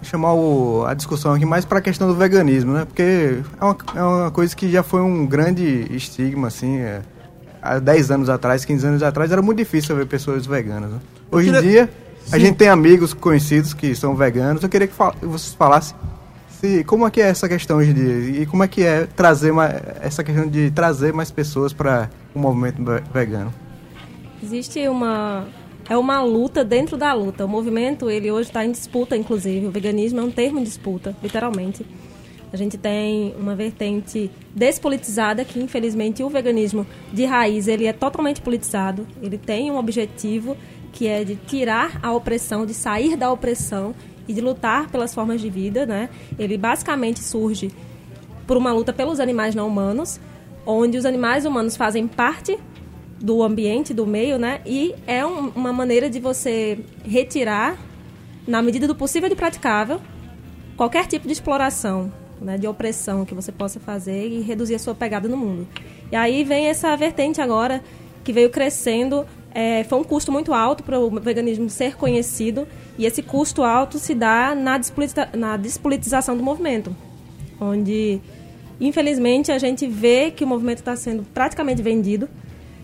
chamar 0.02 0.34
o- 0.34 0.84
a 0.86 0.94
discussão 0.94 1.34
aqui 1.34 1.44
mais 1.44 1.64
para 1.64 1.78
a 1.78 1.82
questão 1.82 2.06
do 2.06 2.14
veganismo, 2.14 2.72
né? 2.72 2.84
Porque 2.84 3.38
é 3.60 3.64
uma, 3.64 3.76
é 3.96 4.02
uma 4.02 4.30
coisa 4.30 4.54
que 4.54 4.70
já 4.70 4.84
foi 4.84 5.00
um 5.02 5.26
grande 5.26 5.86
estigma, 5.90 6.46
assim. 6.46 6.78
é. 6.78 7.00
Há 7.74 7.78
10 7.78 8.10
anos 8.10 8.28
atrás, 8.28 8.64
15 8.64 8.86
anos 8.86 9.02
atrás, 9.02 9.30
era 9.32 9.42
muito 9.42 9.58
difícil 9.58 9.94
ver 9.96 10.06
pessoas 10.06 10.46
veganas. 10.46 10.90
né? 10.90 10.98
Hoje 11.30 11.50
queria- 11.52 11.60
em 11.60 11.70
dia, 11.70 11.90
a 12.32 12.36
Sim. 12.36 12.40
gente 12.40 12.56
tem 12.56 12.68
amigos 12.68 13.12
conhecidos 13.14 13.72
que 13.74 13.94
são 13.94 14.14
veganos. 14.14 14.62
Eu 14.62 14.68
queria 14.68 14.86
que 14.86 14.94
fal- 14.94 15.14
vocês 15.20 15.54
falassem 15.54 15.96
se, 16.60 16.82
como 16.84 17.06
é 17.06 17.10
que 17.10 17.20
é 17.20 17.28
essa 17.28 17.48
questão 17.48 17.76
hoje 17.78 17.90
em 17.90 17.94
dia 17.94 18.42
e 18.42 18.46
como 18.46 18.64
é 18.64 18.68
que 18.68 18.82
é 18.82 19.06
trazer 19.06 19.52
mais, 19.52 19.74
essa 20.02 20.24
questão 20.24 20.46
de 20.48 20.70
trazer 20.70 21.12
mais 21.12 21.30
pessoas 21.30 21.72
para 21.72 22.10
o 22.34 22.38
movimento 22.38 22.82
ve- 22.84 23.02
vegano. 23.12 23.52
Existe 24.42 24.86
uma 24.88 25.46
é 25.88 25.96
uma 25.96 26.22
luta 26.22 26.62
dentro 26.62 26.96
da 26.98 27.14
luta. 27.14 27.46
O 27.46 27.48
movimento 27.48 28.10
ele 28.10 28.30
hoje 28.30 28.50
está 28.50 28.62
em 28.64 28.70
disputa, 28.70 29.16
inclusive. 29.16 29.66
O 29.66 29.70
veganismo 29.70 30.20
é 30.20 30.22
um 30.22 30.30
termo 30.30 30.58
em 30.58 30.62
disputa, 30.62 31.16
literalmente. 31.22 31.84
A 32.52 32.56
gente 32.56 32.78
tem 32.78 33.34
uma 33.38 33.54
vertente 33.54 34.30
despolitizada 34.54 35.44
que, 35.44 35.60
infelizmente, 35.60 36.22
o 36.22 36.30
veganismo 36.30 36.86
de 37.12 37.24
raiz 37.24 37.68
ele 37.68 37.86
é 37.86 37.92
totalmente 37.92 38.40
politizado. 38.40 39.06
Ele 39.22 39.36
tem 39.36 39.70
um 39.70 39.76
objetivo 39.76 40.56
que 40.92 41.06
é 41.06 41.24
de 41.24 41.36
tirar 41.36 42.00
a 42.02 42.12
opressão, 42.12 42.64
de 42.64 42.72
sair 42.72 43.16
da 43.16 43.30
opressão 43.30 43.94
e 44.26 44.32
de 44.32 44.40
lutar 44.40 44.88
pelas 44.90 45.14
formas 45.14 45.40
de 45.40 45.50
vida, 45.50 45.84
né? 45.84 46.08
Ele 46.38 46.56
basicamente 46.56 47.20
surge 47.20 47.70
por 48.46 48.56
uma 48.56 48.72
luta 48.72 48.92
pelos 48.92 49.20
animais 49.20 49.54
não 49.54 49.68
humanos, 49.68 50.18
onde 50.66 50.96
os 50.96 51.04
animais 51.04 51.44
humanos 51.44 51.76
fazem 51.76 52.06
parte 52.06 52.58
do 53.20 53.42
ambiente, 53.42 53.92
do 53.92 54.06
meio, 54.06 54.38
né? 54.38 54.60
E 54.64 54.94
é 55.06 55.24
um- 55.24 55.48
uma 55.54 55.72
maneira 55.72 56.08
de 56.08 56.18
você 56.18 56.78
retirar, 57.04 57.76
na 58.46 58.62
medida 58.62 58.86
do 58.86 58.94
possível 58.94 59.28
e 59.30 59.34
praticável, 59.34 60.00
qualquer 60.76 61.06
tipo 61.06 61.26
de 61.26 61.32
exploração, 61.32 62.10
né, 62.40 62.58
de 62.58 62.66
opressão 62.66 63.24
que 63.24 63.34
você 63.34 63.52
possa 63.52 63.78
fazer 63.80 64.28
e 64.28 64.40
reduzir 64.40 64.74
a 64.74 64.78
sua 64.78 64.94
pegada 64.94 65.28
no 65.28 65.36
mundo. 65.36 65.66
E 66.10 66.16
aí 66.16 66.44
vem 66.44 66.66
essa 66.66 66.94
vertente 66.96 67.40
agora 67.40 67.82
que 68.24 68.32
veio 68.32 68.50
crescendo. 68.50 69.26
é, 69.54 69.84
foi 69.84 69.98
um 69.98 70.04
custo 70.04 70.30
muito 70.30 70.52
alto 70.52 70.82
para 70.82 70.98
o 70.98 71.10
veganismo 71.20 71.68
ser 71.70 71.96
conhecido 71.96 72.66
e 72.98 73.06
esse 73.06 73.22
custo 73.22 73.62
alto 73.62 73.98
se 73.98 74.14
dá 74.14 74.54
na, 74.54 74.78
despolitiza- 74.78 75.30
na 75.34 75.56
despolitização 75.56 76.36
do 76.36 76.42
movimento, 76.42 76.94
onde 77.60 78.20
Infelizmente, 78.80 79.50
a 79.50 79.58
gente 79.58 79.86
vê 79.86 80.30
que 80.30 80.44
o 80.44 80.46
movimento 80.46 80.78
está 80.78 80.94
sendo 80.94 81.24
praticamente 81.34 81.82
vendido. 81.82 82.28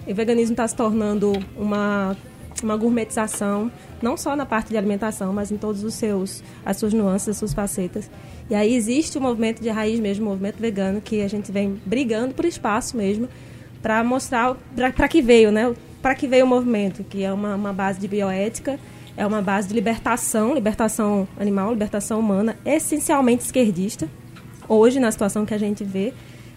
E 0.06 0.12
o 0.12 0.14
veganismo 0.14 0.52
está 0.52 0.66
se 0.66 0.74
tornando 0.74 1.32
uma, 1.56 2.16
uma 2.62 2.76
gourmetização, 2.76 3.70
não 4.00 4.16
só 4.16 4.36
na 4.36 4.46
parte 4.46 4.68
de 4.68 4.76
alimentação, 4.76 5.32
mas 5.32 5.50
em 5.50 5.56
todos 5.56 5.82
os 5.82 5.94
seus 5.94 6.42
as 6.64 6.76
suas 6.76 6.92
nuances, 6.92 7.30
as 7.30 7.36
suas 7.36 7.52
facetas. 7.52 8.10
E 8.48 8.54
aí 8.54 8.74
existe 8.74 9.16
o 9.16 9.20
movimento 9.20 9.62
de 9.62 9.68
raiz 9.70 9.98
mesmo, 9.98 10.26
o 10.26 10.28
movimento 10.28 10.58
vegano, 10.58 11.00
que 11.00 11.22
a 11.22 11.28
gente 11.28 11.50
vem 11.50 11.80
brigando 11.84 12.34
por 12.34 12.44
espaço 12.44 12.96
mesmo, 12.96 13.28
para 13.82 14.04
mostrar 14.04 14.56
para 14.94 15.08
que 15.08 15.22
veio, 15.22 15.50
né? 15.50 15.74
Para 16.02 16.14
que 16.14 16.28
veio 16.28 16.44
o 16.44 16.48
movimento, 16.48 17.02
que 17.04 17.24
é 17.24 17.32
uma, 17.32 17.54
uma 17.54 17.72
base 17.72 17.98
de 17.98 18.06
bioética, 18.06 18.78
é 19.16 19.26
uma 19.26 19.40
base 19.40 19.68
de 19.68 19.74
libertação, 19.74 20.54
libertação 20.54 21.26
animal, 21.38 21.72
libertação 21.72 22.20
humana, 22.20 22.56
essencialmente 22.64 23.44
esquerdista, 23.44 24.08
hoje 24.68 25.00
na 25.00 25.10
situação 25.10 25.46
que 25.46 25.54
a 25.54 25.58
gente 25.58 25.84
vê, 25.84 26.12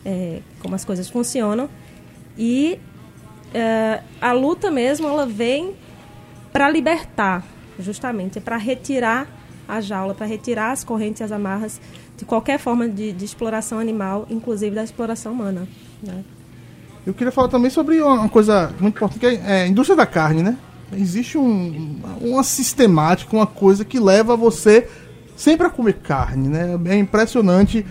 é, 0.05 0.39
como 0.59 0.75
as 0.75 0.83
coisas 0.83 1.09
funcionam. 1.09 1.69
E 2.37 2.79
é, 3.53 4.01
a 4.19 4.31
luta 4.33 4.69
mesmo, 4.71 5.07
ela 5.07 5.25
vem 5.25 5.75
para 6.57 6.71
libertar, 6.71 7.43
justamente, 7.79 8.39
é 8.39 8.41
para 8.41 8.57
retirar 8.57 9.27
a 9.67 9.79
jaula, 9.79 10.15
para 10.15 10.25
retirar 10.25 10.71
as 10.71 10.83
correntes 10.83 11.21
e 11.21 11.23
as 11.23 11.31
amarras 11.31 11.79
de 12.17 12.25
qualquer 12.25 12.57
forma 12.57 12.89
de, 12.89 13.11
de 13.11 13.23
exploração 13.23 13.77
animal, 13.77 14.25
inclusive 14.27 14.75
da 14.75 14.83
exploração 14.83 15.33
humana. 15.33 15.67
Né? 16.01 16.23
Eu 17.05 17.13
queria 17.13 17.31
falar 17.31 17.47
também 17.49 17.69
sobre 17.69 18.01
uma 18.01 18.27
coisa 18.27 18.73
muito 18.79 18.95
importante, 18.95 19.19
que 19.19 19.27
é 19.27 19.35
é 19.35 19.61
a 19.61 19.67
indústria 19.67 19.95
da 19.95 20.07
carne, 20.07 20.41
né? 20.41 20.57
Existe 20.93 21.37
um, 21.37 22.01
uma 22.19 22.43
sistemática, 22.43 23.35
uma 23.35 23.45
coisa 23.45 23.85
que 23.85 23.99
leva 23.99 24.35
você 24.35 24.89
sempre 25.35 25.67
a 25.67 25.69
comer 25.69 25.93
carne, 25.93 26.49
né? 26.49 26.75
É 26.87 26.95
impressionante. 26.95 27.85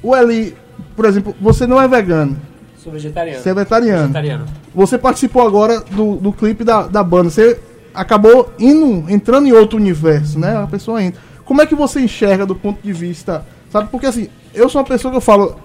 O 0.00 0.14
Eli, 0.14 0.54
por 0.94 1.06
exemplo, 1.06 1.34
você 1.40 1.66
não 1.66 1.82
é 1.82 1.88
vegano, 1.88 2.40
Sou 2.78 2.92
vegetariano. 2.92 3.42
você 3.42 3.48
é 3.50 3.54
vegetariano. 3.54 4.02
Vegetariano. 4.02 4.46
Você 4.72 4.96
participou 4.96 5.44
agora 5.44 5.80
do, 5.80 6.18
do 6.18 6.32
clipe 6.32 6.62
da, 6.62 6.86
da 6.86 7.02
banda. 7.02 7.30
Você 7.30 7.58
acabou 7.96 8.52
indo, 8.58 9.04
entrando 9.10 9.46
em 9.48 9.52
outro 9.52 9.78
universo, 9.78 10.38
né? 10.38 10.56
A 10.56 10.66
pessoa 10.66 11.02
entra. 11.02 11.20
Como 11.44 11.62
é 11.62 11.66
que 11.66 11.74
você 11.74 12.00
enxerga 12.00 12.44
do 12.46 12.54
ponto 12.54 12.80
de 12.82 12.92
vista. 12.92 13.44
Sabe? 13.70 13.88
Porque 13.90 14.06
assim, 14.06 14.28
eu 14.54 14.68
sou 14.68 14.80
uma 14.80 14.86
pessoa 14.86 15.10
que 15.10 15.16
eu 15.16 15.20
falo. 15.20 15.56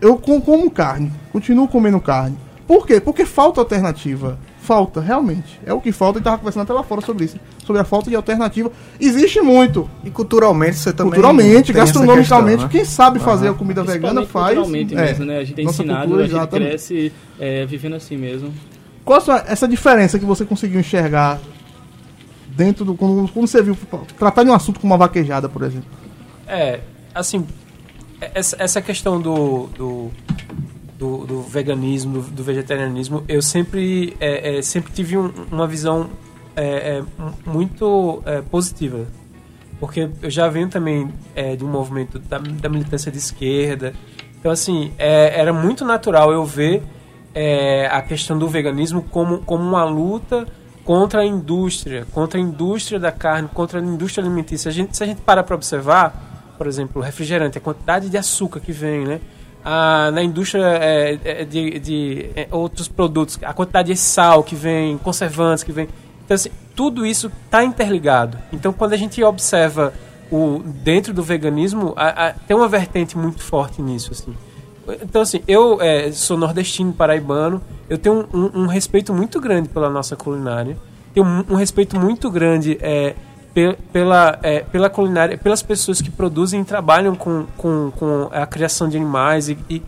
Eu 0.00 0.16
com- 0.16 0.40
como 0.40 0.70
carne, 0.70 1.12
continuo 1.32 1.68
comendo 1.68 2.00
carne. 2.00 2.36
Por 2.66 2.86
quê? 2.86 3.00
Porque 3.00 3.24
falta 3.26 3.60
alternativa. 3.60 4.38
Falta, 4.62 5.00
realmente. 5.00 5.58
É 5.66 5.72
o 5.74 5.80
que 5.80 5.90
falta. 5.90 6.18
E 6.18 6.22
tava 6.22 6.38
conversando 6.38 6.62
até 6.62 6.72
lá 6.72 6.82
fora 6.82 7.00
sobre 7.00 7.24
isso. 7.24 7.36
Sobre 7.66 7.80
a 7.82 7.84
falta 7.84 8.08
de 8.08 8.14
alternativa. 8.16 8.70
Existe 9.00 9.40
muito. 9.40 9.88
E 10.04 10.10
culturalmente 10.10 10.76
você 10.76 10.92
também. 10.92 11.12
Culturalmente, 11.14 11.72
gastronomicamente, 11.72 12.50
questão, 12.50 12.66
né? 12.66 12.72
quem 12.72 12.84
sabe 12.84 13.18
fazer 13.18 13.46
Aham. 13.46 13.54
a 13.54 13.58
comida 13.58 13.82
vegana 13.82 14.24
faz. 14.24 14.54
culturalmente 14.54 14.94
é, 14.94 15.02
mesmo, 15.06 15.24
né? 15.24 15.38
A 15.38 15.44
gente 15.44 15.60
é 15.60 15.64
ensinado, 15.64 16.00
cultura, 16.02 16.22
a 16.22 16.26
gente 16.26 16.36
exatamente. 16.36 16.68
cresce 16.68 17.12
é, 17.40 17.66
vivendo 17.66 17.96
assim 17.96 18.16
mesmo. 18.16 18.52
Qual 19.04 19.18
a 19.18 19.20
sua- 19.20 19.44
essa 19.48 19.66
diferença 19.66 20.18
que 20.18 20.24
você 20.24 20.44
conseguiu 20.44 20.78
enxergar 20.78 21.40
dentro 22.56 22.84
do. 22.84 22.94
Quando, 22.94 23.28
quando 23.32 23.46
você 23.46 23.62
viu 23.62 23.76
tratar 24.18 24.44
de 24.44 24.50
um 24.50 24.54
assunto 24.54 24.80
como 24.80 24.92
uma 24.92 24.98
vaquejada, 24.98 25.48
por 25.48 25.62
exemplo? 25.62 25.88
É, 26.46 26.80
assim, 27.14 27.46
essa, 28.20 28.56
essa 28.58 28.82
questão 28.82 29.20
do, 29.20 29.66
do, 29.76 30.10
do, 30.98 31.26
do 31.26 31.42
veganismo, 31.42 32.20
do, 32.22 32.42
vegetarianismo, 32.42 33.24
eu 33.28 33.40
sempre, 33.40 34.16
é, 34.20 34.58
é, 34.58 34.62
sempre 34.62 34.92
tive 34.92 35.16
um- 35.16 35.32
uma 35.50 35.66
visão 35.66 36.10
é, 36.56 36.98
é, 36.98 37.02
mu- 37.22 37.34
muito 37.46 38.22
é, 38.26 38.40
positiva. 38.42 39.06
Porque 39.78 40.10
eu 40.20 40.28
já 40.30 40.46
venho 40.48 40.68
também 40.68 41.08
é, 41.34 41.56
de 41.56 41.64
um 41.64 41.68
movimento 41.68 42.18
da, 42.18 42.36
da 42.38 42.68
militância 42.68 43.10
de 43.10 43.16
esquerda. 43.16 43.94
Então, 44.38 44.50
assim, 44.52 44.92
é, 44.98 45.38
era 45.40 45.52
muito 45.54 45.84
natural 45.86 46.30
eu 46.32 46.44
ver 46.44 46.82
é, 47.34 47.86
a 47.90 48.02
questão 48.02 48.38
do 48.38 48.46
veganismo 48.48 49.02
como, 49.02 49.38
como 49.38 49.62
uma 49.62 49.84
luta 49.84 50.46
contra 50.84 51.20
a 51.20 51.24
indústria, 51.26 52.06
contra 52.12 52.38
a 52.38 52.42
indústria 52.42 52.98
da 52.98 53.12
carne, 53.12 53.48
contra 53.52 53.78
a 53.80 53.82
indústria 53.82 54.24
alimentícia. 54.24 54.68
A 54.68 54.72
gente, 54.72 54.96
se 54.96 55.02
a 55.02 55.06
gente 55.06 55.20
parar 55.20 55.42
para 55.42 55.54
observar, 55.54 56.54
por 56.58 56.66
exemplo, 56.66 57.00
o 57.00 57.04
refrigerante, 57.04 57.58
a 57.58 57.60
quantidade 57.60 58.08
de 58.08 58.16
açúcar 58.18 58.60
que 58.60 58.72
vem, 58.72 59.04
né? 59.06 59.20
Ah, 59.64 60.10
na 60.12 60.22
indústria 60.22 60.64
é, 60.64 61.18
é, 61.24 61.44
de, 61.44 61.78
de 61.78 62.30
é, 62.34 62.48
outros 62.50 62.88
produtos, 62.88 63.38
a 63.42 63.52
quantidade 63.52 63.92
de 63.92 63.98
sal 63.98 64.42
que 64.42 64.54
vem, 64.54 64.96
conservantes 64.98 65.62
que 65.62 65.70
vem. 65.72 65.86
Então, 66.24 66.34
assim, 66.34 66.48
tudo 66.74 67.04
isso 67.04 67.30
está 67.44 67.62
interligado. 67.62 68.38
Então, 68.52 68.72
quando 68.72 68.94
a 68.94 68.96
gente 68.96 69.22
observa 69.22 69.92
o 70.32 70.60
dentro 70.64 71.12
do 71.12 71.22
veganismo, 71.22 71.92
a- 71.96 72.28
a- 72.28 72.32
tem 72.32 72.56
uma 72.56 72.68
vertente 72.68 73.18
muito 73.18 73.42
forte 73.42 73.82
nisso, 73.82 74.12
assim. 74.12 74.34
Então, 75.02 75.22
assim, 75.22 75.40
eu 75.46 75.78
eh, 75.80 76.10
sou 76.12 76.36
nordestino, 76.36 76.92
paraibano, 76.92 77.60
eu 77.88 77.98
tenho 77.98 78.26
um, 78.32 78.38
um- 78.38 78.62
um 78.62 78.66
respeito 78.66 79.12
muito 79.12 79.40
grande 79.40 79.68
pela 79.68 79.88
nossa 79.90 80.16
culinária, 80.16 80.76
tenho 81.14 81.26
um, 81.26 81.44
um 81.50 81.54
respeito 81.56 81.98
muito 81.98 82.30
grande 82.30 82.78
eh, 82.80 83.14
pe- 83.54 83.76
pela, 83.92 84.38
eh, 84.42 84.60
pela 84.72 84.88
culinária, 84.90 85.36
pelas 85.38 85.62
pessoas 85.62 86.00
que 86.00 86.10
produzem 86.10 86.60
e 86.60 86.64
trabalham 86.64 87.14
com, 87.14 87.46
com, 87.56 87.90
com 87.98 88.28
a 88.32 88.46
criação 88.46 88.88
de 88.88 88.96
animais, 88.96 89.48
e, 89.48 89.58
e 89.68 89.82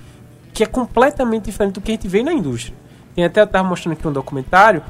que 0.52 0.62
é 0.62 0.66
completamente 0.66 1.44
diferente 1.44 1.74
do 1.74 1.80
que 1.80 1.90
a 1.92 1.94
gente 1.94 2.08
vê 2.08 2.22
na 2.22 2.32
indústria. 2.32 2.74
Tem 3.14 3.24
até, 3.24 3.40
eu 3.40 3.44
estava 3.44 3.66
mostrando 3.68 3.94
aqui 3.94 4.06
um 4.08 4.12
documentário 4.12 4.82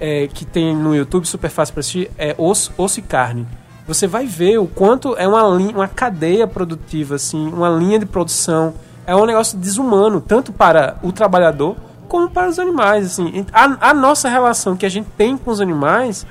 eh, 0.00 0.28
que 0.32 0.44
tem 0.44 0.74
no 0.76 0.94
YouTube, 0.94 1.26
super 1.26 1.50
fácil 1.50 1.72
para 1.74 1.80
assistir, 1.80 2.10
é 2.18 2.34
Osso, 2.38 2.72
Osso 2.76 2.98
e 2.98 3.02
Carne. 3.02 3.46
Você 3.86 4.06
vai 4.06 4.24
ver 4.26 4.58
o 4.58 4.66
quanto 4.66 5.14
é 5.16 5.28
uma, 5.28 5.42
linha, 5.56 5.72
uma 5.76 5.86
cadeia 5.86 6.46
produtiva, 6.46 7.16
assim, 7.16 7.48
uma 7.48 7.68
linha 7.68 7.98
de 7.98 8.06
produção. 8.06 8.72
É 9.06 9.14
um 9.14 9.26
negócio 9.26 9.58
desumano, 9.58 10.20
tanto 10.20 10.52
para 10.52 10.96
o 11.02 11.12
trabalhador 11.12 11.76
como 12.08 12.30
para 12.30 12.48
os 12.48 12.58
animais. 12.58 13.06
Assim. 13.06 13.44
A, 13.52 13.90
a 13.90 13.94
nossa 13.94 14.28
relação 14.28 14.76
que 14.76 14.86
a 14.86 14.88
gente 14.88 15.08
tem 15.16 15.36
com 15.36 15.50
os 15.50 15.60
animais 15.60 16.26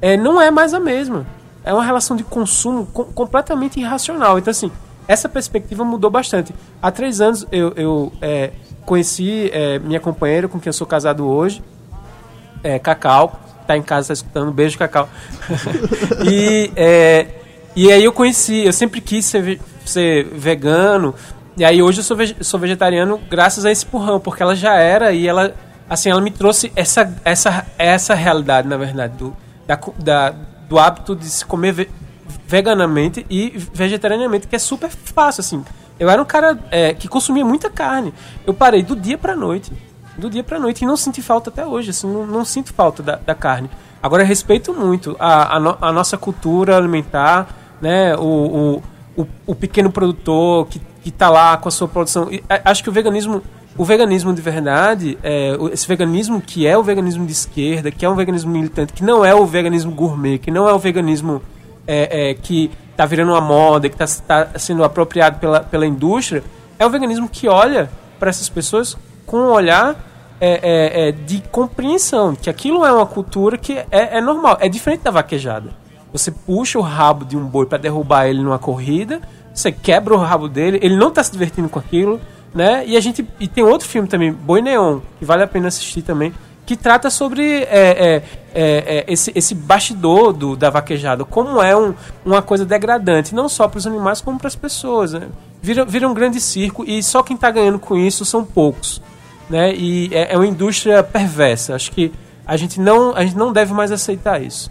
é, 0.00 0.16
não 0.16 0.40
é 0.40 0.50
mais 0.50 0.74
a 0.74 0.80
mesma. 0.80 1.26
É 1.64 1.72
uma 1.72 1.84
relação 1.84 2.16
de 2.16 2.24
consumo 2.24 2.86
co- 2.86 3.06
completamente 3.06 3.78
irracional. 3.78 4.38
Então, 4.38 4.50
assim, 4.50 4.70
essa 5.06 5.28
perspectiva 5.28 5.84
mudou 5.84 6.10
bastante. 6.10 6.54
Há 6.82 6.90
três 6.90 7.20
anos 7.20 7.46
eu, 7.50 7.72
eu 7.76 8.12
é, 8.20 8.52
conheci 8.84 9.50
é, 9.52 9.78
minha 9.78 10.00
companheira, 10.00 10.48
com 10.48 10.58
quem 10.58 10.68
eu 10.68 10.74
sou 10.74 10.86
casado 10.86 11.26
hoje, 11.26 11.62
é, 12.62 12.78
Cacau, 12.78 13.40
tá 13.66 13.76
em 13.76 13.82
casa, 13.82 14.08
tá 14.08 14.14
escutando, 14.14 14.50
beijo, 14.52 14.78
Cacau. 14.78 15.08
e, 16.26 16.72
é, 16.74 17.26
e 17.76 17.92
aí 17.92 18.04
eu 18.04 18.12
conheci, 18.12 18.64
eu 18.64 18.72
sempre 18.72 19.00
quis 19.00 19.24
ser, 19.24 19.60
ser 19.84 20.24
vegano, 20.26 21.14
e 21.58 21.64
aí 21.64 21.82
hoje 21.82 22.00
eu 22.00 22.04
sou, 22.04 22.16
sou 22.40 22.60
vegetariano 22.60 23.18
graças 23.28 23.64
a 23.66 23.70
esse 23.70 23.84
empurrão, 23.84 24.18
porque 24.20 24.42
ela 24.42 24.54
já 24.56 24.74
era 24.76 25.12
e 25.12 25.26
ela, 25.28 25.54
assim, 25.90 26.10
ela 26.10 26.20
me 26.20 26.30
trouxe 26.30 26.72
essa, 26.76 27.12
essa, 27.24 27.66
essa 27.76 28.14
realidade, 28.14 28.66
na 28.68 28.76
verdade, 28.76 29.14
do, 29.16 29.36
da, 29.66 29.78
da- 29.98 30.34
do 30.68 30.78
hábito 30.78 31.16
de 31.16 31.24
se 31.26 31.44
comer 31.44 31.72
ve- 31.72 31.90
veganamente 32.46 33.24
e 33.28 33.52
vegetarianamente, 33.72 34.46
que 34.46 34.56
é 34.56 34.58
super 34.58 34.88
fácil, 34.90 35.40
assim. 35.40 35.64
Eu 35.98 36.08
era 36.08 36.20
um 36.22 36.24
cara 36.24 36.58
é, 36.70 36.94
que 36.94 37.08
consumia 37.08 37.44
muita 37.44 37.68
carne. 37.68 38.14
Eu 38.46 38.54
parei 38.54 38.82
do 38.82 38.94
dia 38.94 39.18
pra 39.18 39.34
noite. 39.34 39.72
Do 40.16 40.30
dia 40.30 40.44
pra 40.44 40.58
noite. 40.58 40.84
E 40.84 40.86
não 40.86 40.96
senti 40.96 41.20
falta 41.20 41.50
até 41.50 41.66
hoje, 41.66 41.90
assim, 41.90 42.06
não, 42.06 42.26
não 42.26 42.44
sinto 42.44 42.72
falta 42.72 43.02
da, 43.02 43.16
da 43.16 43.34
carne. 43.34 43.68
Agora, 44.02 44.22
respeito 44.22 44.72
muito 44.72 45.16
a, 45.18 45.56
a, 45.56 45.60
no- 45.60 45.78
a 45.80 45.90
nossa 45.92 46.16
cultura 46.16 46.76
alimentar, 46.76 47.48
né? 47.80 48.14
O, 48.16 48.82
o, 49.16 49.22
o, 49.22 49.26
o 49.48 49.54
pequeno 49.54 49.90
produtor 49.90 50.66
que, 50.68 50.80
que 51.08 51.12
tá 51.12 51.30
lá 51.30 51.56
com 51.56 51.68
a 51.68 51.72
sua 51.72 51.88
produção. 51.88 52.30
E, 52.30 52.44
acho 52.62 52.82
que 52.82 52.90
o 52.90 52.92
veganismo, 52.92 53.42
o 53.78 53.84
veganismo 53.84 54.34
de 54.34 54.42
verdade, 54.42 55.18
é, 55.22 55.56
esse 55.72 55.88
veganismo 55.88 56.38
que 56.38 56.66
é 56.66 56.76
o 56.76 56.82
veganismo 56.82 57.24
de 57.24 57.32
esquerda, 57.32 57.90
que 57.90 58.04
é 58.04 58.08
um 58.10 58.14
veganismo 58.14 58.52
militante, 58.52 58.92
que 58.92 59.02
não 59.02 59.24
é 59.24 59.34
o 59.34 59.46
veganismo 59.46 59.90
gourmet, 59.90 60.36
que 60.36 60.50
não 60.50 60.68
é 60.68 60.74
o 60.74 60.78
veganismo 60.78 61.40
é, 61.86 62.30
é, 62.30 62.34
que 62.34 62.70
está 62.90 63.06
virando 63.06 63.32
uma 63.32 63.40
moda, 63.40 63.88
que 63.88 64.02
está 64.02 64.50
sendo 64.58 64.84
apropriado 64.84 65.38
pela, 65.38 65.60
pela 65.60 65.86
indústria, 65.86 66.44
é 66.78 66.84
o 66.84 66.90
veganismo 66.90 67.26
que 67.26 67.48
olha 67.48 67.88
para 68.18 68.28
essas 68.28 68.50
pessoas 68.50 68.94
com 69.24 69.38
um 69.38 69.50
olhar 69.50 69.96
é, 70.38 70.60
é, 70.62 71.08
é, 71.08 71.12
de 71.12 71.40
compreensão, 71.50 72.34
que 72.34 72.50
aquilo 72.50 72.84
é 72.84 72.92
uma 72.92 73.06
cultura 73.06 73.56
que 73.56 73.78
é 73.90 74.20
normal, 74.20 74.58
é 74.60 74.68
diferente 74.68 75.04
da 75.04 75.10
vaquejada. 75.10 75.70
Você 76.12 76.30
puxa 76.30 76.78
o 76.78 76.82
rabo 76.82 77.24
de 77.24 77.36
um 77.36 77.46
boi 77.46 77.64
para 77.64 77.78
derrubar 77.78 78.26
ele 78.26 78.42
numa 78.42 78.58
corrida, 78.58 79.20
você 79.58 79.72
quebra 79.72 80.14
o 80.14 80.18
rabo 80.18 80.48
dele, 80.48 80.78
ele 80.82 80.96
não 80.96 81.08
está 81.08 81.22
se 81.22 81.32
divertindo 81.32 81.68
com 81.68 81.78
aquilo, 81.78 82.20
né? 82.54 82.84
E 82.86 82.96
a 82.96 83.00
gente 83.00 83.26
e 83.40 83.48
tem 83.48 83.64
outro 83.64 83.88
filme 83.88 84.08
também, 84.08 84.32
Boi 84.32 84.62
Neon, 84.62 85.00
que 85.18 85.24
vale 85.24 85.42
a 85.42 85.46
pena 85.46 85.68
assistir 85.68 86.02
também, 86.02 86.32
que 86.64 86.76
trata 86.76 87.10
sobre 87.10 87.42
é, 87.42 87.66
é, 87.70 88.14
é, 88.16 88.22
é, 88.54 89.04
esse, 89.08 89.32
esse 89.34 89.54
bastidor 89.54 90.32
do, 90.32 90.54
da 90.54 90.70
vaquejada, 90.70 91.24
como 91.24 91.62
é 91.62 91.76
um, 91.76 91.94
uma 92.24 92.42
coisa 92.42 92.64
degradante, 92.64 93.34
não 93.34 93.48
só 93.48 93.66
para 93.66 93.78
os 93.78 93.86
animais, 93.86 94.20
como 94.20 94.38
para 94.38 94.48
as 94.48 94.54
pessoas. 94.54 95.14
Né? 95.14 95.28
Vira, 95.62 95.84
vira 95.84 96.08
um 96.08 96.12
grande 96.14 96.40
circo 96.40 96.84
e 96.86 97.02
só 97.02 97.22
quem 97.22 97.34
está 97.34 97.50
ganhando 97.50 97.78
com 97.78 97.96
isso 97.96 98.24
são 98.24 98.44
poucos. 98.44 99.00
Né? 99.48 99.74
E 99.74 100.10
é, 100.12 100.34
é 100.34 100.36
uma 100.36 100.46
indústria 100.46 101.02
perversa. 101.02 101.74
Acho 101.74 101.90
que 101.90 102.12
a 102.46 102.56
gente 102.56 102.78
não, 102.78 103.16
a 103.16 103.24
gente 103.24 103.36
não 103.36 103.50
deve 103.52 103.72
mais 103.72 103.90
aceitar 103.90 104.42
isso. 104.42 104.70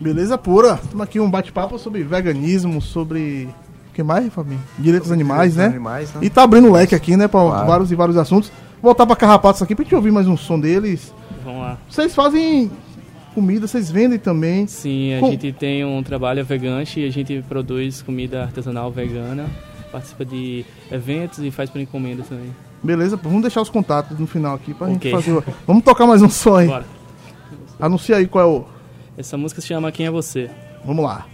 Beleza 0.00 0.38
pura. 0.38 0.80
Estamos 0.82 1.04
aqui 1.04 1.20
um 1.20 1.30
bate-papo 1.30 1.78
sobre 1.78 2.02
veganismo, 2.02 2.80
sobre 2.80 3.50
que 3.96 4.02
mais, 4.02 4.32
Fabinho? 4.32 4.60
Direitos 4.78 5.10
animais, 5.10 5.52
direitos 5.54 5.56
né? 5.56 5.64
animais, 5.76 6.12
né? 6.14 6.20
E 6.22 6.30
tá 6.30 6.42
abrindo 6.44 6.68
o 6.68 6.72
leque 6.72 6.94
aqui, 6.94 7.16
né, 7.16 7.26
pra 7.26 7.40
Claro. 7.40 7.66
vários 7.66 7.90
e 7.90 7.94
vários 7.94 8.16
assuntos. 8.16 8.52
Voltar 8.82 9.06
pra 9.06 9.16
Carrapatos 9.16 9.60
aqui 9.62 9.74
pra 9.74 9.82
gente 9.84 9.94
ouvir 9.94 10.12
mais 10.12 10.28
um 10.28 10.36
som 10.36 10.60
deles. 10.60 11.12
Vamos 11.44 11.60
lá. 11.60 11.78
Vocês 11.88 12.14
fazem 12.14 12.70
comida, 13.34 13.66
vocês 13.66 13.90
vendem 13.90 14.18
também. 14.18 14.66
Sim, 14.66 15.14
a 15.14 15.20
Com- 15.20 15.30
gente 15.30 15.50
tem 15.52 15.84
um 15.84 16.02
trabalho 16.02 16.44
veganche 16.44 17.00
e 17.00 17.06
a 17.06 17.10
gente 17.10 17.42
produz 17.48 18.02
comida 18.02 18.42
artesanal 18.42 18.90
vegana, 18.92 19.46
participa 19.90 20.24
de 20.24 20.64
eventos 20.92 21.38
e 21.40 21.50
faz 21.50 21.70
por 21.70 21.80
encomenda 21.80 22.22
também. 22.22 22.54
Beleza, 22.82 23.16
vamos 23.16 23.40
deixar 23.42 23.62
os 23.62 23.70
contatos 23.70 24.18
no 24.18 24.26
final 24.26 24.54
aqui 24.54 24.74
pra 24.74 24.86
Ok. 24.88 24.94
gente 24.94 25.10
fazer. 25.10 25.32
o- 25.38 25.44
Vamos 25.66 25.82
tocar 25.82 26.06
mais 26.06 26.20
um 26.22 26.28
som 26.28 26.54
aí. 26.56 26.66
Bora. 26.68 26.84
Anuncia 27.80 28.16
aí 28.16 28.26
qual 28.26 28.44
é 28.44 28.48
o. 28.48 28.64
Essa 29.18 29.36
música 29.38 29.60
se 29.62 29.66
chama 29.68 29.90
Quem 29.90 30.06
é 30.06 30.10
Você? 30.10 30.50
Vamos 30.84 31.02
lá. 31.04 31.26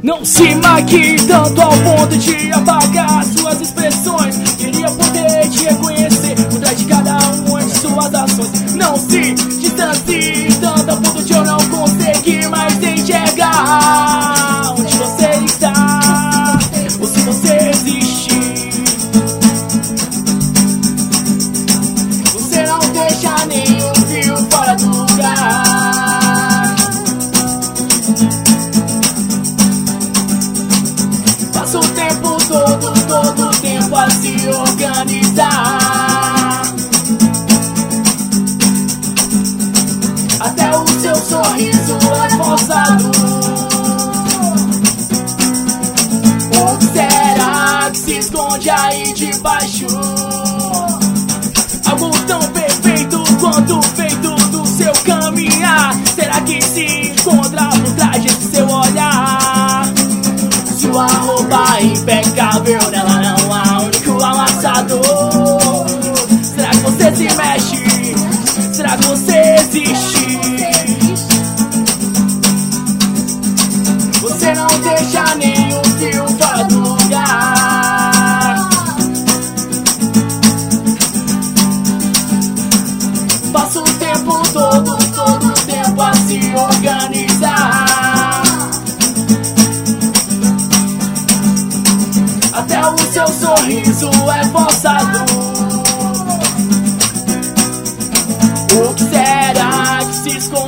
Não 0.00 0.24
se 0.24 0.54
maquie 0.56 1.16
tanto 1.26 1.60
ao 1.60 1.70
ponto 1.70 2.16
de 2.16 2.52
apagar 2.52 3.24
suas 3.24 3.60
expressões. 3.60 4.36
Queria 4.56 4.90
poder 4.90 5.48
te 5.50 5.64
reconhecer 5.64 6.34
por 6.48 6.60
trás 6.60 6.78
de 6.78 6.84
cada 6.86 7.18
uma 7.46 7.62
de 7.62 7.78
suas 7.78 8.14
ações. 8.14 8.74
Não 8.74 8.96
se 8.96 9.34
distancie 9.34 10.48
tanto 10.60 10.90
ao 10.90 10.96
ponto 10.96 11.22
de 11.22 11.32
eu 11.32 11.44
não 11.44 11.58
conseguir 11.68 12.48
mais 12.48 12.82
enxergar 12.82 14.41
impecável, 62.58 62.90
nela 62.90 63.08
não 63.08 63.10
há 63.10 63.11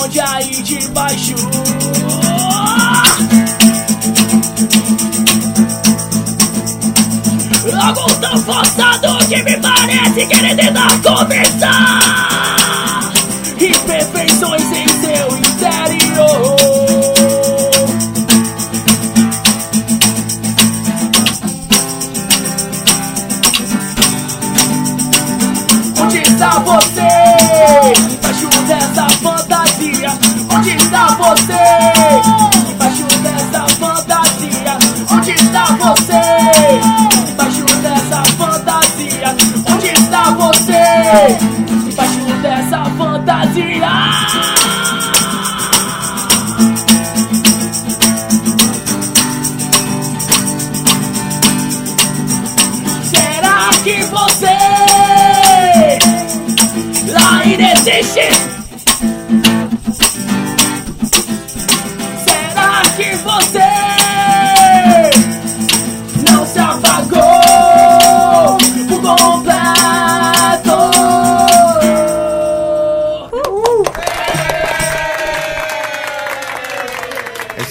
se 0.05 0.11
esconde 0.11 0.21
aí 0.21 0.63
debaixo? 0.63 1.35
Algo 7.81 8.15
tão 8.15 8.39
forçado 8.39 9.19
que 9.29 9.43
me 9.43 9.57
parece 9.59 10.27
querer 10.27 10.57
tentar 10.57 11.01
conversar. 11.03 12.01
Imperfeições 13.61 14.63
em 14.63 14.89
seu 14.89 15.39
interior. 15.39 16.57
Onde 26.01 26.19
está 26.19 26.59
você? 26.61 28.15
Embaixo 28.15 28.49
dessa 28.67 29.07
está 30.95 31.07
você? 31.17 32.71
Embaixo 32.71 33.05
dessa 33.23 33.67
fantasia. 33.77 34.79
Onde 35.11 35.31
está 35.33 35.65
você? 35.65 36.23
Embaixo 37.31 37.65
dessa 37.83 38.23
fantasia. 38.39 39.37
Onde 39.73 39.87
está 39.89 40.31
você? 40.31 41.37
Embaixo 41.91 42.25
dessa 42.43 42.85
fantasia. 42.97 43.95
Que 53.85 54.03
você 54.05 54.47
ainda 57.45 57.73
existe? 57.75 58.64